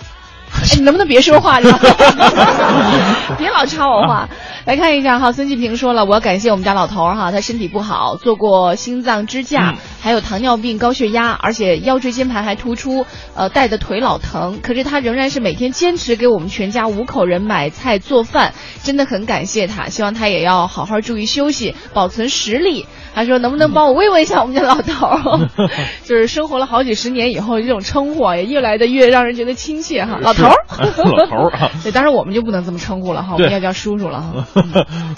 [0.51, 1.59] 哎，你能不能别说话？
[3.37, 4.27] 别老插我话。
[4.65, 14.59] 来看一下哈，孙继平说了，我要感谢我们家老头儿哈，他身体不好，做过心脏支架，嗯还有糖尿病、高血压，而且腰椎间盘还突出，呃，带的腿老疼。
[14.61, 19.89] 可是他仍然是每天坚持给我们全家五口人买菜做饭，真的很感谢他。
[19.89, 22.87] 希望他也要好好注意休息，保存实力。
[23.13, 25.49] 他说能不能帮我慰问一下我们家老头儿？
[26.03, 30.17] 就是生活了好几十年以后，这种称呼啊也越来的越让人觉得亲切哈。
[30.21, 30.55] 老头儿，
[31.17, 31.71] 老头儿啊。
[31.83, 34.45] 对，当然我们就不能这么称呼了哈，我们要叫叔叔了哈。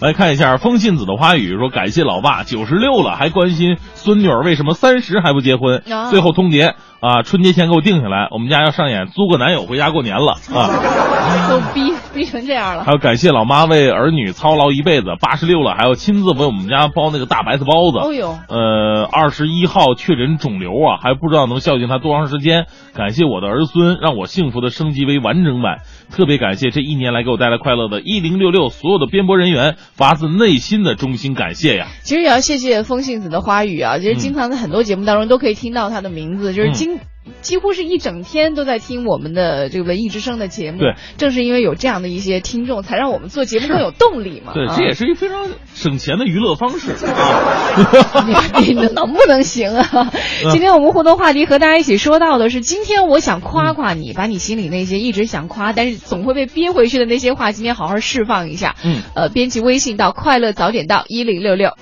[0.02, 5.84] 来看一下风信子的花语，说感谢老爸九十六了还关心孙女儿为什么三十还不结婚。
[5.92, 10.70] 啊最后通牒啊，春节前给我定下来，我们家要上演租个男友回家过年了啊。
[11.49, 12.91] 都逼逼成这样了还。
[12.91, 17.97] 要感谢老妈为儿女操劳一辈子，八十六了还要亲自为我们家包那个大白菜包子。
[17.99, 22.66] 哦呦，呃，二十一号确诊肿瘤啊，还不知道能孝敬他多长时间。
[22.93, 25.80] 感谢我的儿孙，让我幸福的升级为完整版。
[26.12, 31.88] 特别感谢这一年来给我带来快乐的一零六六所有的编播人员，发自内心的衷心感谢呀！
[32.03, 36.99] 其实也要谢谢风信子的花语啊，其实经常在很多节目当中都可以听到他的名字，就是经、
[37.42, 40.80] 几乎是一整天都在听我们的这个文艺之声的节目。
[40.80, 44.54] 对，正是因为有这样的一些听众，才让我们做节目更有动力嘛。
[44.54, 48.26] 对，啊这也是一非常省钱的娱乐方式啊。
[48.58, 50.12] 你你能不能行啊？
[50.52, 58.76] 今天我们互动话题和大家一起说到的是，今天我想夸夸你，把你心里那些一直想夸，但是总会被憋回去的那些话，今天好好释放一下。
[58.84, 61.76] 嗯，呃，编辑微信到快乐早点到一零六六。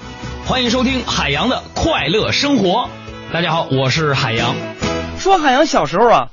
[0.46, 2.90] 欢迎收听海洋的快乐生活。
[3.32, 4.89] 大家好，我是海洋。
[5.20, 6.32] 说海洋小时候啊，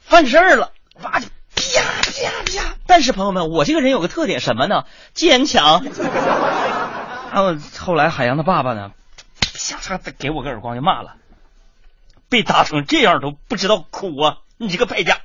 [0.00, 0.72] 犯事儿了，
[1.02, 2.74] 哇就啪啪啪。
[2.86, 4.84] 但是朋友们，我这个人有个特点什么呢？
[5.12, 5.84] 坚强。
[7.32, 8.92] 然后后来海洋的爸爸呢，
[9.40, 11.16] 啪嚓给我个耳光就骂了，
[12.28, 14.38] 被打成这样都不知道哭啊！
[14.56, 15.18] 你这个败家，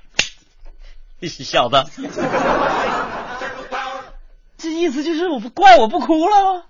[1.22, 1.86] 小子。
[4.58, 6.66] 这意思就是我不怪我不哭了。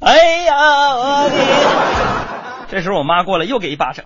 [0.00, 2.27] 哎呀，我的！
[2.70, 4.04] 这时候我妈过来又给一巴掌，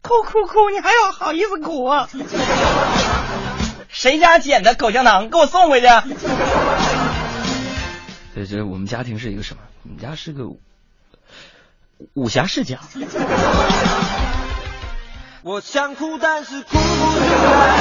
[0.00, 2.08] 哭哭哭，你还要好意思哭啊？
[3.88, 5.28] 谁家捡的口香糖？
[5.28, 5.86] 给我送回去！
[8.34, 9.62] 这这我们家庭是一个什么？
[9.82, 10.44] 我们家是个
[12.14, 12.78] 武侠世家。
[15.42, 17.78] 我想哭，但是哭不出来。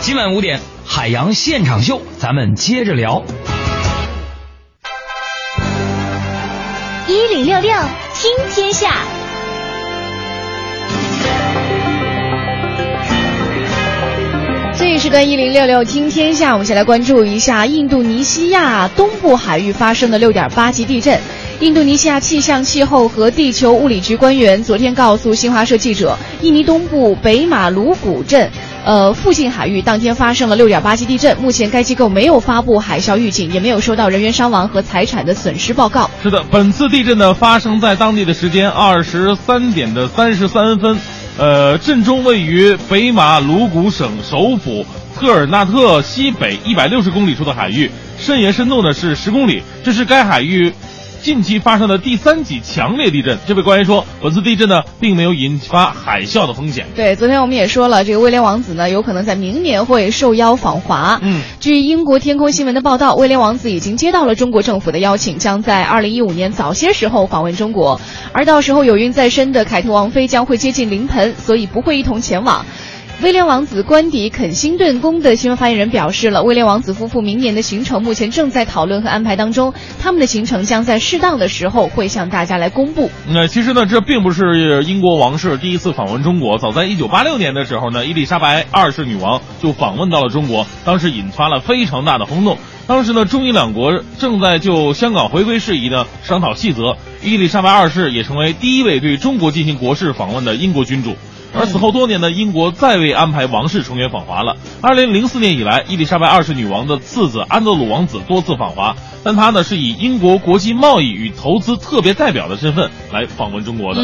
[0.00, 3.24] 今晚五点，海洋现场秀，咱们接着聊。
[7.08, 7.76] 一零六六
[8.22, 8.88] 听天下。
[14.78, 21.18] 这一时段一零六六听天下，我们先来关注一下印度尼西亚东部海域发生的六点八级地震。
[21.58, 28.48] 印度尼西亚气象、气候和地球物理局官员昨天告诉新华社记者，印尼东部北马鲁古镇。
[28.84, 36.10] 呃，附近海域当天发生了六点八级地震，目前该机构没有发布海啸预警，也没有收到人员伤亡和财产的损失报告。
[36.20, 40.98] 是的，本次地震呢发生在当地的时间二十三点的三十三分，
[41.38, 50.72] 呃，震中位于北马鲁古省首府特尔纳特西北一百六十公里处的海域，深源深度呢是十公里，这是该海域。
[51.22, 56.84] 近期发生的第三级强烈地震，这位官员说，本次地震呢，并没有引发海啸的风险。
[56.96, 61.20] 对，昨天我们也说了，这个威廉王子呢，有可能在明年会受邀访华。
[61.22, 68.00] 嗯，据英国天空新闻的报道，威廉王子已经接到了中国政府的邀请，将在二零一五年早些时候访问中国，
[68.32, 72.66] 而到时候有孕在身的凯特王妃将会接近临盆，所以不会一同前往。
[73.22, 83.08] 威廉王子官邸肯辛顿宫的新闻发言人表示了，威廉王子夫妇明年的行程目前正在讨论和安排当中，他们的行程将在适当的时候会向大家来公布。
[83.28, 92.58] 那、其实呢，这并不是英国王室第一次访问中国，早在一九八六年的时候呢，伊丽莎白二世女王就访问到了中国，当时引发了非常大的轰动。
[92.88, 101.14] 当时呢，中英两国正在就香港回归事宜呢商讨细则，伊丽莎白二世也成为第一位对中国进行国事访问的英国君主。
[101.54, 104.56] 而此后多年呢，英国再未安排王室成员访华了。
[104.80, 114.00] 二零零四年以来，伊丽莎白二世女王的次子安德鲁王子多次访华，但他呢是以英国国际贸易与投资特别代表的身份来访问中国的。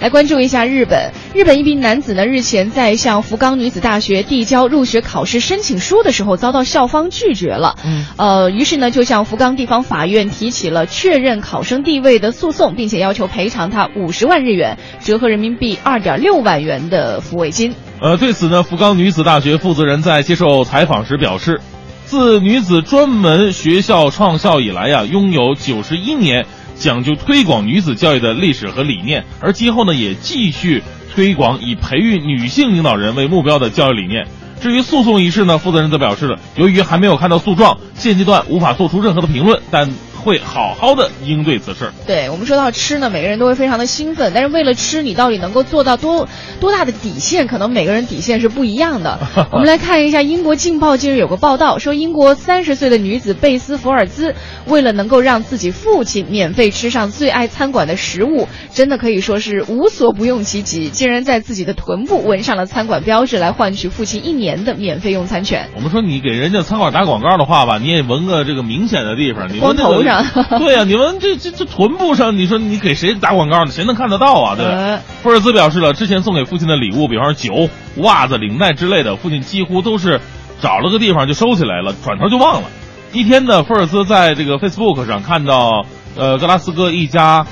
[0.00, 1.12] 来关注一下日本。
[1.34, 7.76] 日本一名男子呢日前在向福冈女子大学递交入学考试申请书的时候，遭到校方拒绝了。
[7.84, 16.80] 嗯，呃，于是呢就向福冈地方法院提起了确认考生地位的诉讼，并且要求赔偿他五十万日元，折合人民币二点六万元。
[16.90, 17.74] 的抚慰金。
[18.00, 21.60] 呃，对此呢，福冈女子大学负责人在接受采访时表示，
[22.06, 26.46] 自女子专门学校创校以来呀、啊，拥有九十一年
[26.80, 30.82] 讲究推广女子教育的历史和理念，而今后呢，也继续
[31.14, 34.26] 推广以培育女性领导人为目标的教育理念。
[34.62, 39.90] 至于诉讼一事呢，负责人则表示了，由于还没有看到诉状，现阶段无法做出任何的评论，但。
[40.20, 41.90] 会好好的应对此事。
[42.06, 46.28] 对我们说到吃呢，每个人都会非常的兴奋，但是为了吃，你到底能够做到多
[46.60, 47.46] 多大的底线？
[47.46, 49.18] 可能每个人底线是不一样的。
[49.50, 54.34] 我们来看一下英国《镜报》近日有个报道，说英国三十岁的女子贝斯·福尔兹，
[54.66, 65.68] 为了能够让自己父亲免费吃上最爱餐馆的食物，真的可以说是无所不用其极，竟然在自己的臀部纹上了餐馆标志，来换取父亲一年的免费用餐权。
[65.74, 70.09] 我们说你给人家餐馆打广告的话吧，你也纹个这个明显的地方，你光头上。
[70.58, 73.70] 对呀、啊，你们这这这臀部上，你说你给谁打广告呢？
[73.70, 74.56] 谁能看得到啊？
[74.56, 77.70] 对福尔兹表示了，之前送给父亲的礼物，比方说酒、
[78.02, 80.20] 袜子、领带之类的，父亲几乎都是
[80.60, 82.68] 找了个地方就收起来了，转头就忘了。
[83.12, 85.84] 一天呢，福尔兹在这个 Facebook 上看到，
[86.16, 87.46] 呃，格拉斯哥一家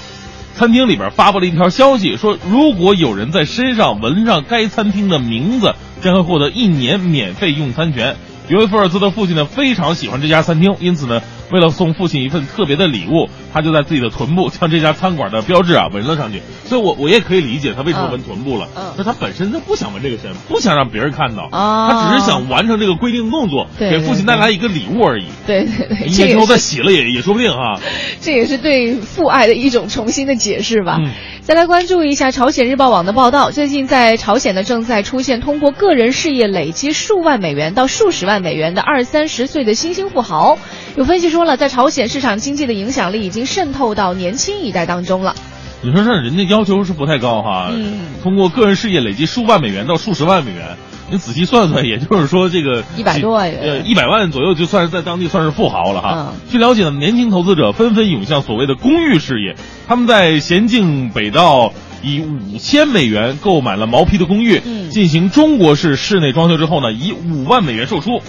[0.54, 8.16] 餐厅里边发布了一条消息，说如果有人在身上纹上该餐厅的名字，将会获得一年免费用餐权。
[8.48, 11.20] 由于福尔兹的父亲呢非常喜欢这家餐厅，因此呢，
[11.50, 16.42] 为了送父亲一份特别的礼物，他就在自己的臀部将这家餐馆的标志啊纹了上去。
[16.66, 18.68] 所以我我也可以理解他为什么纹臀部了。
[18.76, 25.26] 嗯那他本身他不想纹这个身，不想让别人看到，哦他只是想完成这个规定动作，对给父亲带来一个礼物而已。
[25.46, 27.80] 对对对，一年之后再洗了也也说不定哈。
[28.20, 30.98] 这也是对父爱的一种重新的解释吧。
[31.00, 31.08] 嗯
[31.48, 40.58] 再来关注一下朝鲜日报网的报道，最近在朝鲜呢正在出现通过个人事业累积数万美元到数十万美元的二三十岁的新兴富豪。
[40.96, 45.34] 有分析说了，在朝鲜市场经济的影响力已经渗透到年轻一代当中了。
[45.80, 50.76] 你说这人家要求是不太高哈，嗯通过个人事业累积数万美元到数十万美元，
[51.08, 56.32] 你仔细算算，也就是说这个100多万元呃，一百万左右就算是在当地算是富豪了哈。
[56.32, 59.54] 嗯据了解呢，年轻投资者纷纷涌向所谓的公寓事业，
[59.86, 61.72] 他们在咸镜北道
[62.02, 68.20] 以五千美元购买了毛坯的公寓，嗯进行中国式室内装修之后呢，以五万美元售出。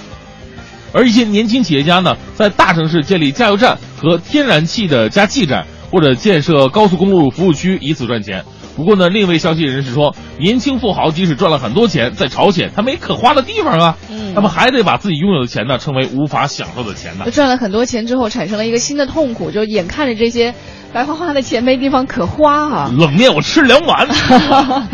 [0.94, 8.44] 而一些年轻企业家呢，在大城市建立加油站和天然气的加气站，或者建设高速公路服务区，以此赚钱。
[8.76, 17.30] 不过呢，另一位消息人士说，年轻富豪即使赚了很多钱，在朝鲜他没可花的地方啊，嗯他们还得把自己拥有的钱呢称为无法享受的钱呢。
[17.30, 20.56] 赚了很多钱之后，产生了一个新的痛苦，就眼看着这些
[20.94, 22.92] 白花花的钱没地方可花啊。
[22.98, 24.08] 冷面我吃两碗。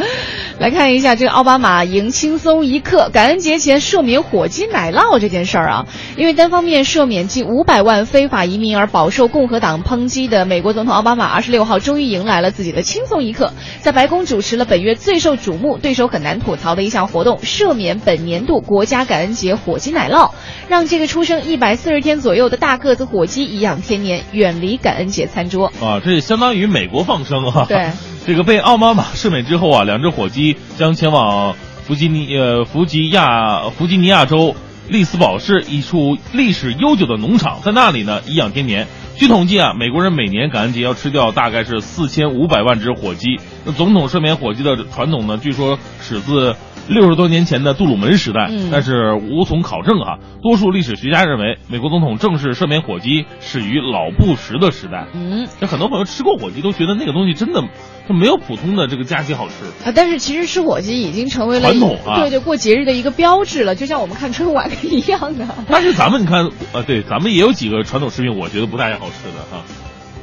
[0.58, 5.86] 来看一下这个奥巴马迎轻松一刻，感恩节前赦免火鸡奶酪这件事儿啊，
[6.16, 20.32] 因为单方面赦免近五百万非法移民而饱受共和党抨击的美国总统奥巴马，二十六号终于迎来了自己的轻松一刻，在白宫主持了本月最受瞩目、对手很难吐槽的一项活动——赦免本年度国家感恩节火鸡奶酪，
[20.70, 25.74] 让这个出生一百四十天左右的大个子火鸡颐养天年，远离感恩节餐桌。
[25.86, 27.66] 啊，这相当于美国放生啊。
[27.70, 27.92] 对，
[28.26, 31.56] 这个被奥巴马赦免之后啊，两只火鸡将前往
[31.86, 34.56] 弗吉尼呃弗吉亚弗吉尼亚州
[34.90, 38.88] 利斯堡市一处历史悠久的农场，在那里呢颐养天年。
[39.18, 43.40] 据统计啊，美国人每年感恩节要吃掉大概是四千五百万只火鸡。
[43.64, 46.56] 那总统赦免火鸡的传统呢，据说始自
[46.88, 50.18] 六十多年前的杜鲁门时代，嗯但是无从考证啊。
[50.42, 55.08] 多数历史学家认为，美国总统正式赦免火鸡始于老布什的时代。
[55.14, 55.48] 嗯。
[55.60, 57.64] 这很多朋友吃过火鸡都觉得那个东西真的
[58.08, 59.66] 就没有普通的这个家鸡好吃。
[59.88, 65.48] 啊，但是其实吃火鸡已经成为了传统啊对对，过节日的一个标志了，就像我们看春晚一样的。
[65.68, 69.64] 但是咱们你看，呃，对，咱们也有几个传统食品，我觉得不太好吃的哈。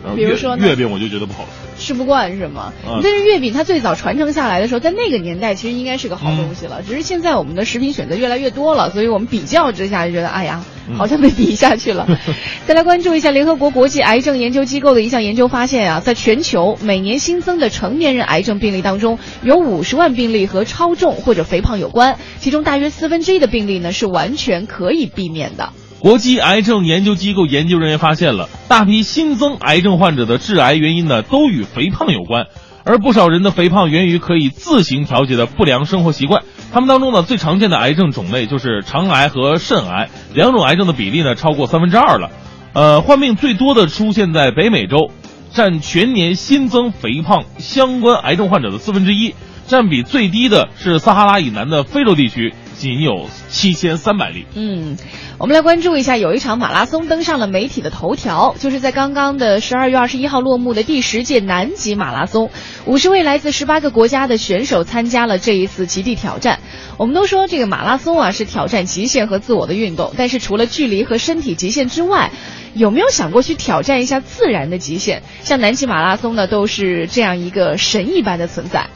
[0.03, 1.63] 然后月比如说呢月饼，我就觉得不好吃。
[1.79, 2.73] 吃不惯是吗？
[2.87, 12.07] 嗯但是月饼它最早传承下来的时候，在那个年代其实应该是个好东西了，嗯只是现在我们的食品选择越来越多了，所以我们比较之下就觉得，哎呀，嗯好像被比下去了。
[12.67, 25.71] 再来关注一下联合国国际癌症研究机构的一项研究发现啊，在全球每年新增的成年人癌症病例当中，有五十万病例和超重或者肥胖有关，其中大约四分之一的病例呢是完全可以避免的。
[26.03, 32.47] 国际癌症研究机构研究人员发现了，大批新增癌症患者的致癌原因呢，都与肥胖有关。
[32.85, 36.43] 而不少人的肥胖源于可以自行调节的不良生活习惯。
[36.73, 42.33] 他们当中呢，最常见的癌症种类就是肠癌和肾癌，两种癌症的比例呢超过三分之二了。
[42.73, 45.13] 呃，患病最多的出现在北美洲，
[45.53, 49.37] 占全年新增肥胖相关癌症患者的四分之一。
[49.69, 54.47] 占比最低的是撒哈拉以南的非洲地区，仅有七千三百例。
[54.55, 54.97] 嗯，
[55.39, 62.51] 我们来关注一下，有一场马拉松登上了媒体的头条，就是在刚刚的十二月二十一号落幕的第十届南极马拉松，
[62.87, 66.61] 五十位来自十八个国家的选手参加了这一次极地挑战。
[66.97, 72.31] 我们都说这个马拉松啊是挑战极限和自我的运动，但是除了距离和身体极限之外，
[72.75, 75.23] 有没有想过去挑战一下自然的极限？
[75.43, 78.87] 像南极马拉松呢，都是这样一个神一般的存在。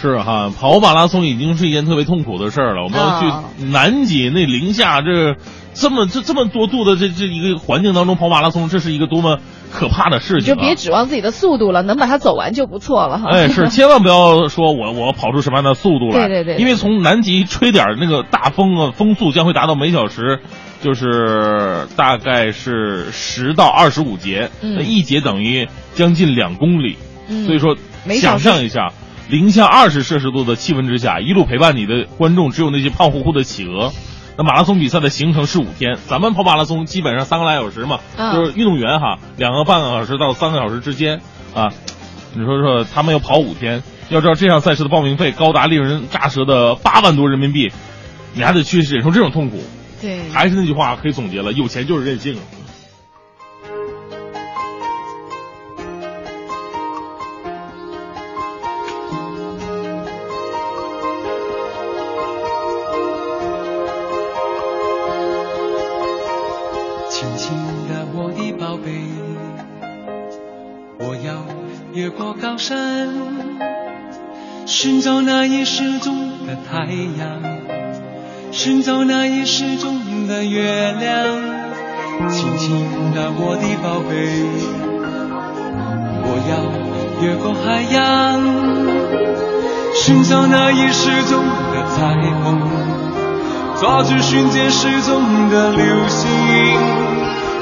[0.00, 2.82] 是哈，跑马拉松已经是一件特别痛苦的事儿了。
[2.84, 5.36] 我们要啊去南极那零下这
[5.72, 9.38] 这么这这么多度的这这一个环境当中跑马拉松，这是一个多么
[9.72, 10.54] 可怕的事情、啊！
[10.54, 13.30] 你就别指望自己的速度了，能把它走完就不错了哈。
[13.30, 20.40] 哎，是，千万不要说我我跑出什么样的速度来，对对对因为从南极吹点儿那个大风啊，风速将会达到每小时，
[20.82, 26.96] 就是大概是十到二十五节，一节等于将近两公里，
[27.28, 27.76] 嗯所以说
[28.20, 28.92] 想象一下，
[29.28, 33.92] 零下二十摄氏度的气温之下，一路陪伴你的观众只有那些胖乎乎的企鹅。
[34.38, 41.20] 那马拉松比赛的行程是五天，咱们跑马拉松基本上三个来小时嘛，嗯就是运动员哈，两个半个小时到三个小时之间
[41.54, 41.70] 啊。
[42.34, 47.72] 你说说，他们要跑五天，要知道这项赛事的报名费高达令人咋舌的八万多人民币，
[48.34, 49.60] 你还得去忍受这种痛苦。
[50.02, 52.36] 对，还是那句话，可以总结了，有钱就是任性。
[72.58, 73.08] 山，
[74.66, 76.86] 寻找那已失踪的太
[77.18, 77.42] 阳，
[78.50, 81.66] 寻找那已失踪的月亮。
[82.30, 84.42] 轻轻的我的宝贝，
[86.24, 86.52] 我要
[87.22, 88.40] 越过海洋，
[89.94, 92.58] 寻找那已失踪的彩虹，
[93.78, 96.26] 抓住瞬间失踪的流星。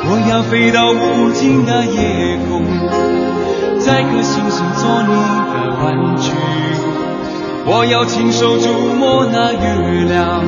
[0.06, 2.62] 我要飞到无尽的夜空，
[3.84, 5.12] 摘颗星星做你
[5.52, 5.54] 的
[5.84, 6.32] 玩具。
[7.66, 10.40] 我要亲手触摸那月亮，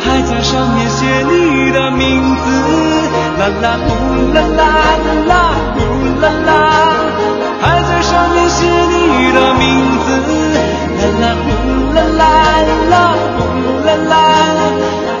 [0.00, 2.00] 还在上面写你的名
[2.40, 2.48] 字。
[3.38, 3.88] 啦啦呼
[4.32, 4.64] 啦啦
[5.28, 5.32] 啦
[5.76, 5.78] 呼
[6.22, 6.50] 啦啦，
[7.60, 9.68] 还在上面写你的名
[10.00, 10.08] 字。
[10.96, 11.46] 啦啦呼
[11.92, 12.24] 啦啦
[12.88, 12.94] 啦
[13.36, 13.40] 呼
[13.84, 14.12] 啦啦，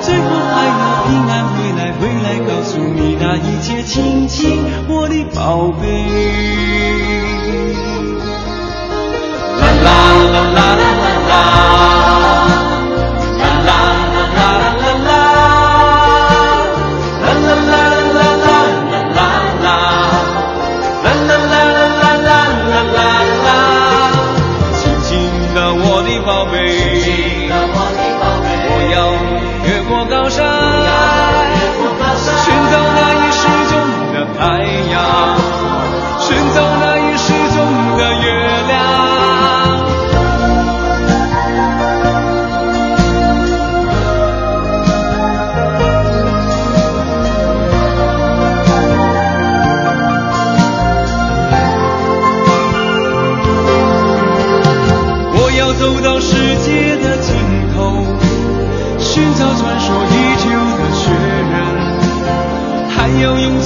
[0.00, 0.24] 最后
[0.54, 6.79] 还要平安回来，回来告诉你那一切，亲亲我的宝贝。
[11.30, 11.69] now.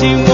[0.05, 0.34] you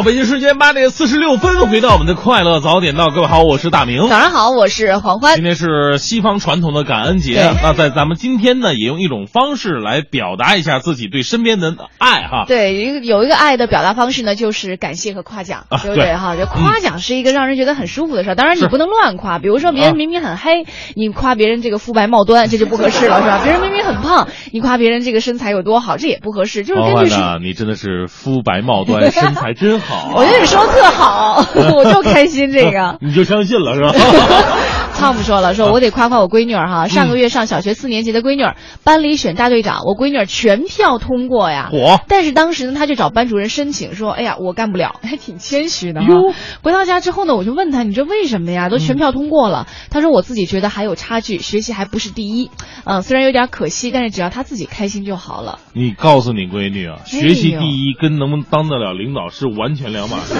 [0.00, 4.08] 好，北京时间八点四十六分，回到我们的快乐早点到，各位好，我是大明。
[4.08, 5.44] 早上好，我是黄欢今。
[5.44, 12.46] 天是西方传统的感恩节，那在咱们今天呢，也用一种方式来表达一下自己对身边的爱哈。
[12.48, 16.34] 对，一个有一个爱的表达方式呢，就是感谢和夸奖，啊对不对对哈？
[16.34, 20.64] 就夸奖是一个让人觉得很舒服的事儿，当然你不能乱夸，比如说别啊人明明很黑，
[20.96, 23.40] 你夸别人这个肤白貌端，这就不合适了， 是吧？
[23.44, 31.44] 别人明明很胖，你夸别人这个身材有多好，这也不合适，就是根据呢，你真的是肤白貌端，身材真好啊、我觉得你说的特好，
[31.74, 32.96] 我就开心这个。
[33.00, 33.92] 你就相信了是吧？
[35.00, 41.70] 汤姆说了，说我得夸夸我闺女儿哈，上个月上小学四年级的闺女儿，班里选大队长，我闺女儿全票通过呀。
[41.72, 46.34] 我但是当时呢，她就找班主任申请说，哎呀，我干不了， 还挺谦虚的哈哟。
[46.62, 48.68] 回到家之后呢，我就问她，你这为什么呀？
[48.68, 49.66] 都全票通过了。
[49.90, 52.50] 她说我自己觉得还有差距，学习还不是第一。
[52.84, 55.60] 嗯，虽然有点可惜，但是只要她自己开心就好了。
[55.72, 60.34] 你告诉你闺女啊，学习第一跟能不能当得了领导是完全两码事，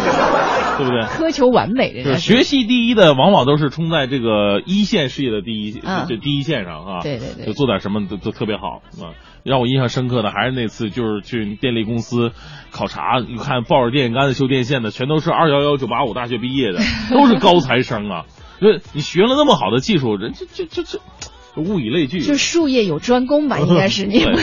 [0.76, 1.00] 对不对？
[1.16, 7.00] 苛求完美，人家学习第一的，往往都是冲在这个一线事业的第一，嗯这第一线上啊。
[7.02, 9.14] 对对对就做点什么都都特别好啊。
[9.42, 12.32] 让我印象深刻的还是那次，就是去电力公司
[12.70, 18.26] 考察，你看抱着电线杆子修电线的，全都是二幺幺九八五大学毕业的，都是高材生啊。
[18.60, 20.98] 因为你学了那么好的技术，人这这这这
[21.60, 22.20] 物以类聚。
[22.22, 24.36] 就术业有专攻吧， 应该是你们。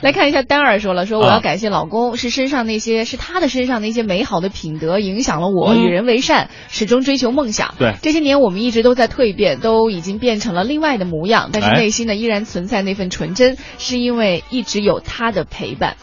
[0.00, 7.74] 来看一下，丹儿说了，说我啊要感谢老公，是身上那些是他的身上那些美好的品德影响了我，嗯与人为善，始终追求梦想。
[7.78, 15.96] 对这些年我们一直都在蜕变，都已经变成了另外的模样，但是哎内心呢依然存在那份纯真，是因为一直有他的陪伴。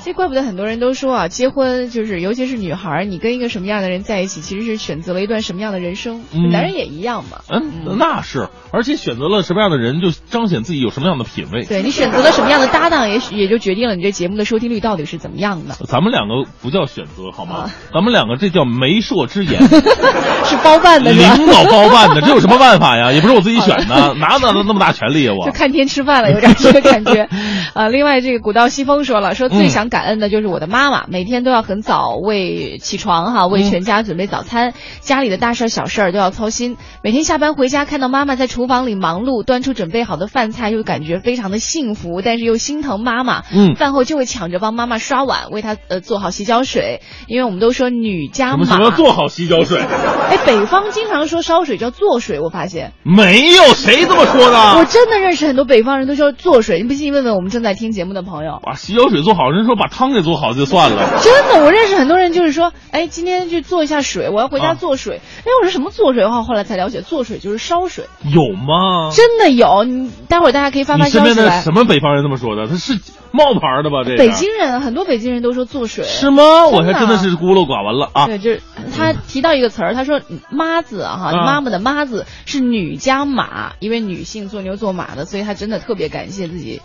[0.00, 6.22] 所以怪不得很多人都说啊，结婚就是尤其是女孩，你跟一个什么样的人在一起，其实是选择了一段什么样的人生。
[6.32, 7.42] 嗯男人也一样嘛。
[7.48, 11.64] 嗯，那是，而且选择了什么样的人，就彰显自己有什么样的品味。
[11.64, 15.74] 对你选择了什么样的搭档，也许也就决定了你这节目的收听率到底是怎么样的。
[15.86, 17.56] 咱们两个不叫选择好吗？
[17.56, 19.60] 啊咱们两个这叫媒妁之言，
[20.44, 21.12] 是包办的？
[21.12, 23.10] 领导包办的，这有什么办法呀？
[23.12, 25.34] 也不是我自己选的，哪哪有那么大权利啊？
[25.38, 27.28] 我 就看天吃饭了，有点这个感觉。
[27.74, 36.76] 呃，另外这个古道西风说了，说最想感恩的就是我的妈妈，每天都要很早为起床哈，为全家准备早餐，家里的大事儿小事儿都要操心。
[37.02, 43.42] 每天下班回家，看到妈妈在厨房里忙碌，端出准备好的饭菜，又感觉非常的幸福，但是又心疼妈妈。
[43.52, 48.76] 嗯饭后就会抢着帮妈妈刷碗，为她呃做好洗脚水，因为我们都说女家什么马。
[48.76, 49.80] 什么做好洗脚水？
[50.30, 52.92] 哎，北方经常说烧水叫做水，我发现。
[53.02, 54.58] 没有谁这么说的。
[54.78, 58.60] 我真的认识很多北方人都说做水，你不信问问我们正在听节目的朋友。
[58.62, 61.20] 把洗脚水做好，人说把汤给做好就算了。
[61.22, 65.20] 真的，我认识很多人就是说，哎，今天去做一下水，我要回家啊做水。
[65.40, 69.10] 哎，我说什么做水的话，后来才了解，做水就是烧水，有吗？
[69.14, 69.59] 真的有。
[69.84, 71.62] 你待会儿大家可以发发你身边的消息来。
[71.62, 72.66] 什么北方人这么说的？
[72.66, 72.98] 他是
[73.32, 74.02] 冒牌的吧？
[74.04, 76.66] 这个北京人很多北京人都说做水，是吗？
[76.66, 78.26] 我还真的是孤陋寡闻了啊！
[78.26, 78.62] 对，就是
[78.96, 80.20] 他提到一个词儿，他说
[80.50, 86.82] “妈子”啊哈，啊妈妈的“妈”字是女加马，因为女性做牛做马的，所以他真的特别感谢自己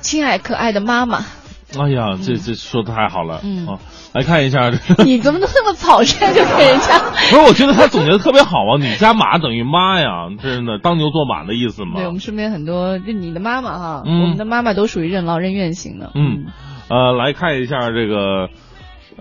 [0.00, 1.24] 亲爱可爱的妈妈。
[1.78, 3.78] 哎呀，这这说的太好了，嗯啊，
[4.12, 4.70] 来看一下。
[5.04, 6.98] 你怎么能那么草率就给人家？
[7.30, 8.78] 不是，我觉得他总结的特别好啊！
[8.78, 12.06] 你家马等于妈呀，真的当牛做马的意思嘛对。
[12.06, 16.10] 我们身边很多，就你的妈妈哈，嗯我们的妈妈都属于任劳任怨型的。
[16.14, 16.46] 嗯，
[16.88, 18.48] 呃，来看一下这个，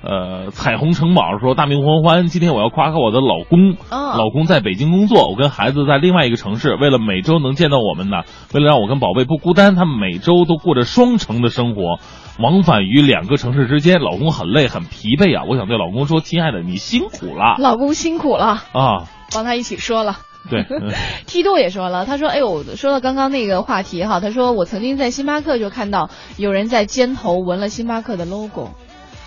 [0.03, 8.23] 呃，彩虹城堡说大明欢欢，今天我要夸夸我的老公，哦老公在北京工作，我跟孩子在另外一个城市，为了每周能见到我们呢，
[8.53, 11.99] 为了让我跟宝贝不孤单，他们每周都过着双城的生活。
[12.41, 15.43] 往返于两个城市之间，老公很累很疲惫啊！
[15.47, 20.17] 我想对老公说：“亲爱的，你辛苦了老公辛苦了，啊！”帮他一起说了。
[20.49, 20.91] 对， 嗯
[21.27, 28.69] T 度也说了，他说：“哎呦，说到刚刚那个话题哈，他说我曾经在星巴克就看到有人在肩头纹了星巴克的 logo，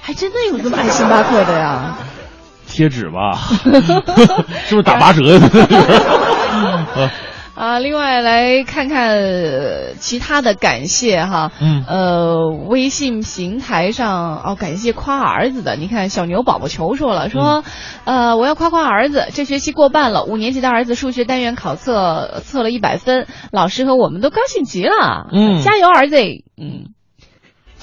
[0.03, 1.97] 还真的有这么爱星巴克的呀。
[2.67, 3.39] 贴纸吧，
[4.67, 5.41] 是不是打八折呀？
[7.55, 11.85] 啊啊，另外来看看、呃其他的感谢哈，嗯。
[11.87, 17.63] 呃，微信平台上哦，感谢夸儿子的，你看小牛宝宝球说了，说，
[18.05, 18.29] 嗯。
[18.31, 25.63] 呃，我要夸夸儿子，这学期过半了，五年级的儿子数学单元考测测了一百分，老师和我们都高兴极了，嗯。
[25.63, 26.17] 加油儿子，
[26.61, 26.91] 嗯。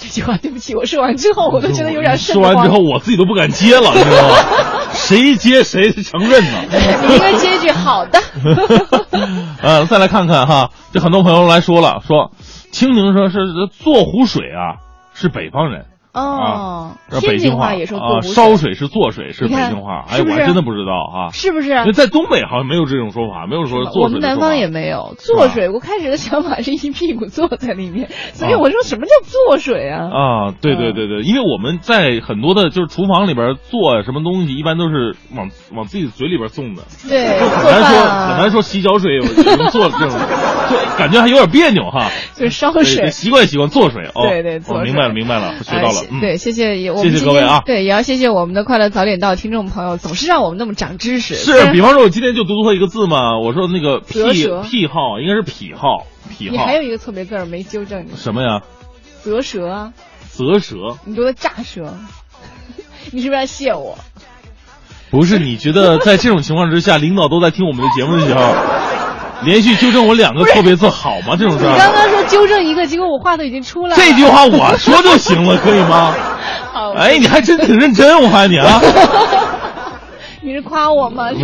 [0.01, 4.35] 这句话对不起，我说完之后我都觉得有点瘆说完之后，我自己都不敢接了，你知道吗？
[4.93, 6.57] 谁接谁承认呢？
[7.07, 8.19] 你应该接一句好的。
[9.61, 12.31] 呃，再来看看哈，这很多朋友来说了，说
[12.71, 13.37] 青柠说是
[13.69, 14.81] 做湖水啊，
[15.13, 15.85] 是北方人。
[16.13, 21.31] 哦，这北京话也说啊，做烧水是做水是北京话，哎，我还真的不知道啊。
[21.31, 21.69] 是不是？
[21.69, 25.69] 那在东北好像没有这种说法，没有说做我们南方也没有做水。
[25.69, 30.09] 我开始的想法是一屁股坐在里面，所以我说什么叫做水啊？
[30.11, 40.09] 啊，对对对对，因为我们在很多的就是厨房里边做什么东西，一般都是往往自己嘴里边送的，对，就很难说啊，很难说洗脚水，有能做这种，
[40.69, 42.09] 就感觉还有点别扭哈。
[42.35, 43.09] 就是烧水。
[43.11, 44.27] 习惯习惯做水哦。
[44.27, 51.35] 对对明白了明白了，学到了对，谢谢也我们谢谢各位啊对，也要谢谢我们的快乐早点到听众朋友，总是让我们那么长知识。
[51.35, 54.21] 是，比方说，我今天就读错一个字嘛，我说那个癖
[54.63, 58.61] 癖好应该是癖好，癖好你还有一个错别字没纠正你，什么呀？
[59.23, 59.93] 啧舌啊，
[60.31, 60.97] 啧舌。
[61.05, 61.93] 你读的炸舌，
[63.11, 63.97] 你是不是要谢我？
[65.11, 68.41] 不是，你觉得在这种情况之下，领导都在听我们的节目的时候，
[69.43, 71.35] 连续纠正我两个错别字好吗？
[71.37, 73.95] 这种事你，刚刚说纠正一个，结果我话都已经出来了。
[73.95, 76.13] 这句话我说就行了，可以吗？
[76.73, 78.81] 好，哎，你还真挺认真，我发现你啊。
[80.43, 81.29] 你是夸我吗？
[81.33, 81.39] 对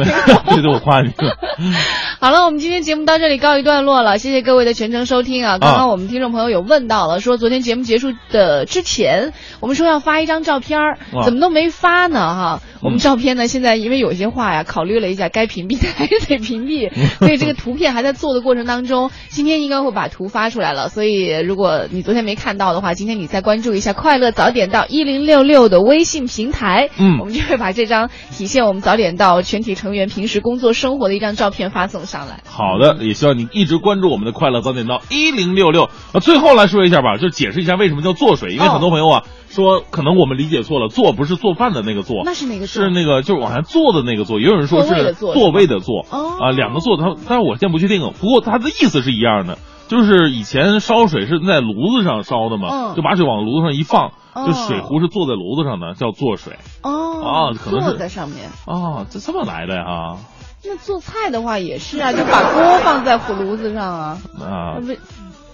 [0.62, 1.12] 对，我夸你。
[2.20, 5.60] 好了，我们今天节目到这里告一段落了，谢谢各位的全程收听啊！
[5.60, 12.20] 刚刚我们听众朋友有问到了，说昨天节目结束的之前，我们说要发一张照片儿，怎么都没发呢？
[12.20, 20.90] 哈，我们嗯照片呢，现在因为有些话呀，考虑了一下，该屏蔽的还是得屏蔽，所以这个图片还在做的过程当中，今天应该会把图发出来了。
[20.90, 32.42] 所以如果你昨天没看到的话，今天你再关注一下“快乐早点到一零六六”的微信平台，嗯我们就会把这张体现我们早点到全体成员平时工作生活的一张照片发送上来。
[32.46, 35.90] 好的，也希望你一直关注我们的快乐早点到一零六六。
[36.14, 49.58] 啊，最后来说一下吧，就解释一下为什么叫做水，因为哦很多朋友啊、说可能我们理解错了，做不是做饭的那个做，那是哪个做是那个就是往下坐的那个坐，也有人说是座位的座啊、两个座，它但是我现在不确定，不过它的意思是一样的。
[49.90, 54.12] 就是以前烧水是在炉子上烧的嘛，嗯就把水往炉子上一放，
[54.46, 56.54] 就水壶是坐在炉子上的，叫做水。
[56.84, 58.50] 哦哦可能是坐在上面。
[58.66, 60.18] 哦，这这么来的呀？
[60.66, 64.18] 那做菜的话也是啊，就把锅放在火炉子上啊。
[64.40, 64.94] 啊那，不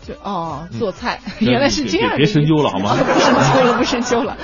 [0.06, 4.38] 就哦，做菜、嗯 原来是这样别别深究了 好吗啊不深究了，不深究了。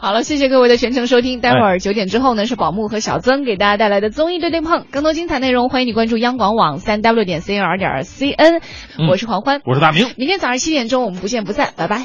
[0.00, 1.40] 好了，谢谢各位的全程收听。
[1.40, 8.60] 待会哎儿九点之后呢，是宝木和小曾给大家带来的综艺对对碰，更多精彩内容欢迎你关注央广网三 w 点 c r 点 c n。
[8.98, 10.06] 嗯我是黄欢，我是大明。
[10.16, 12.02] 明天早上七点钟我们不见不散，拜拜。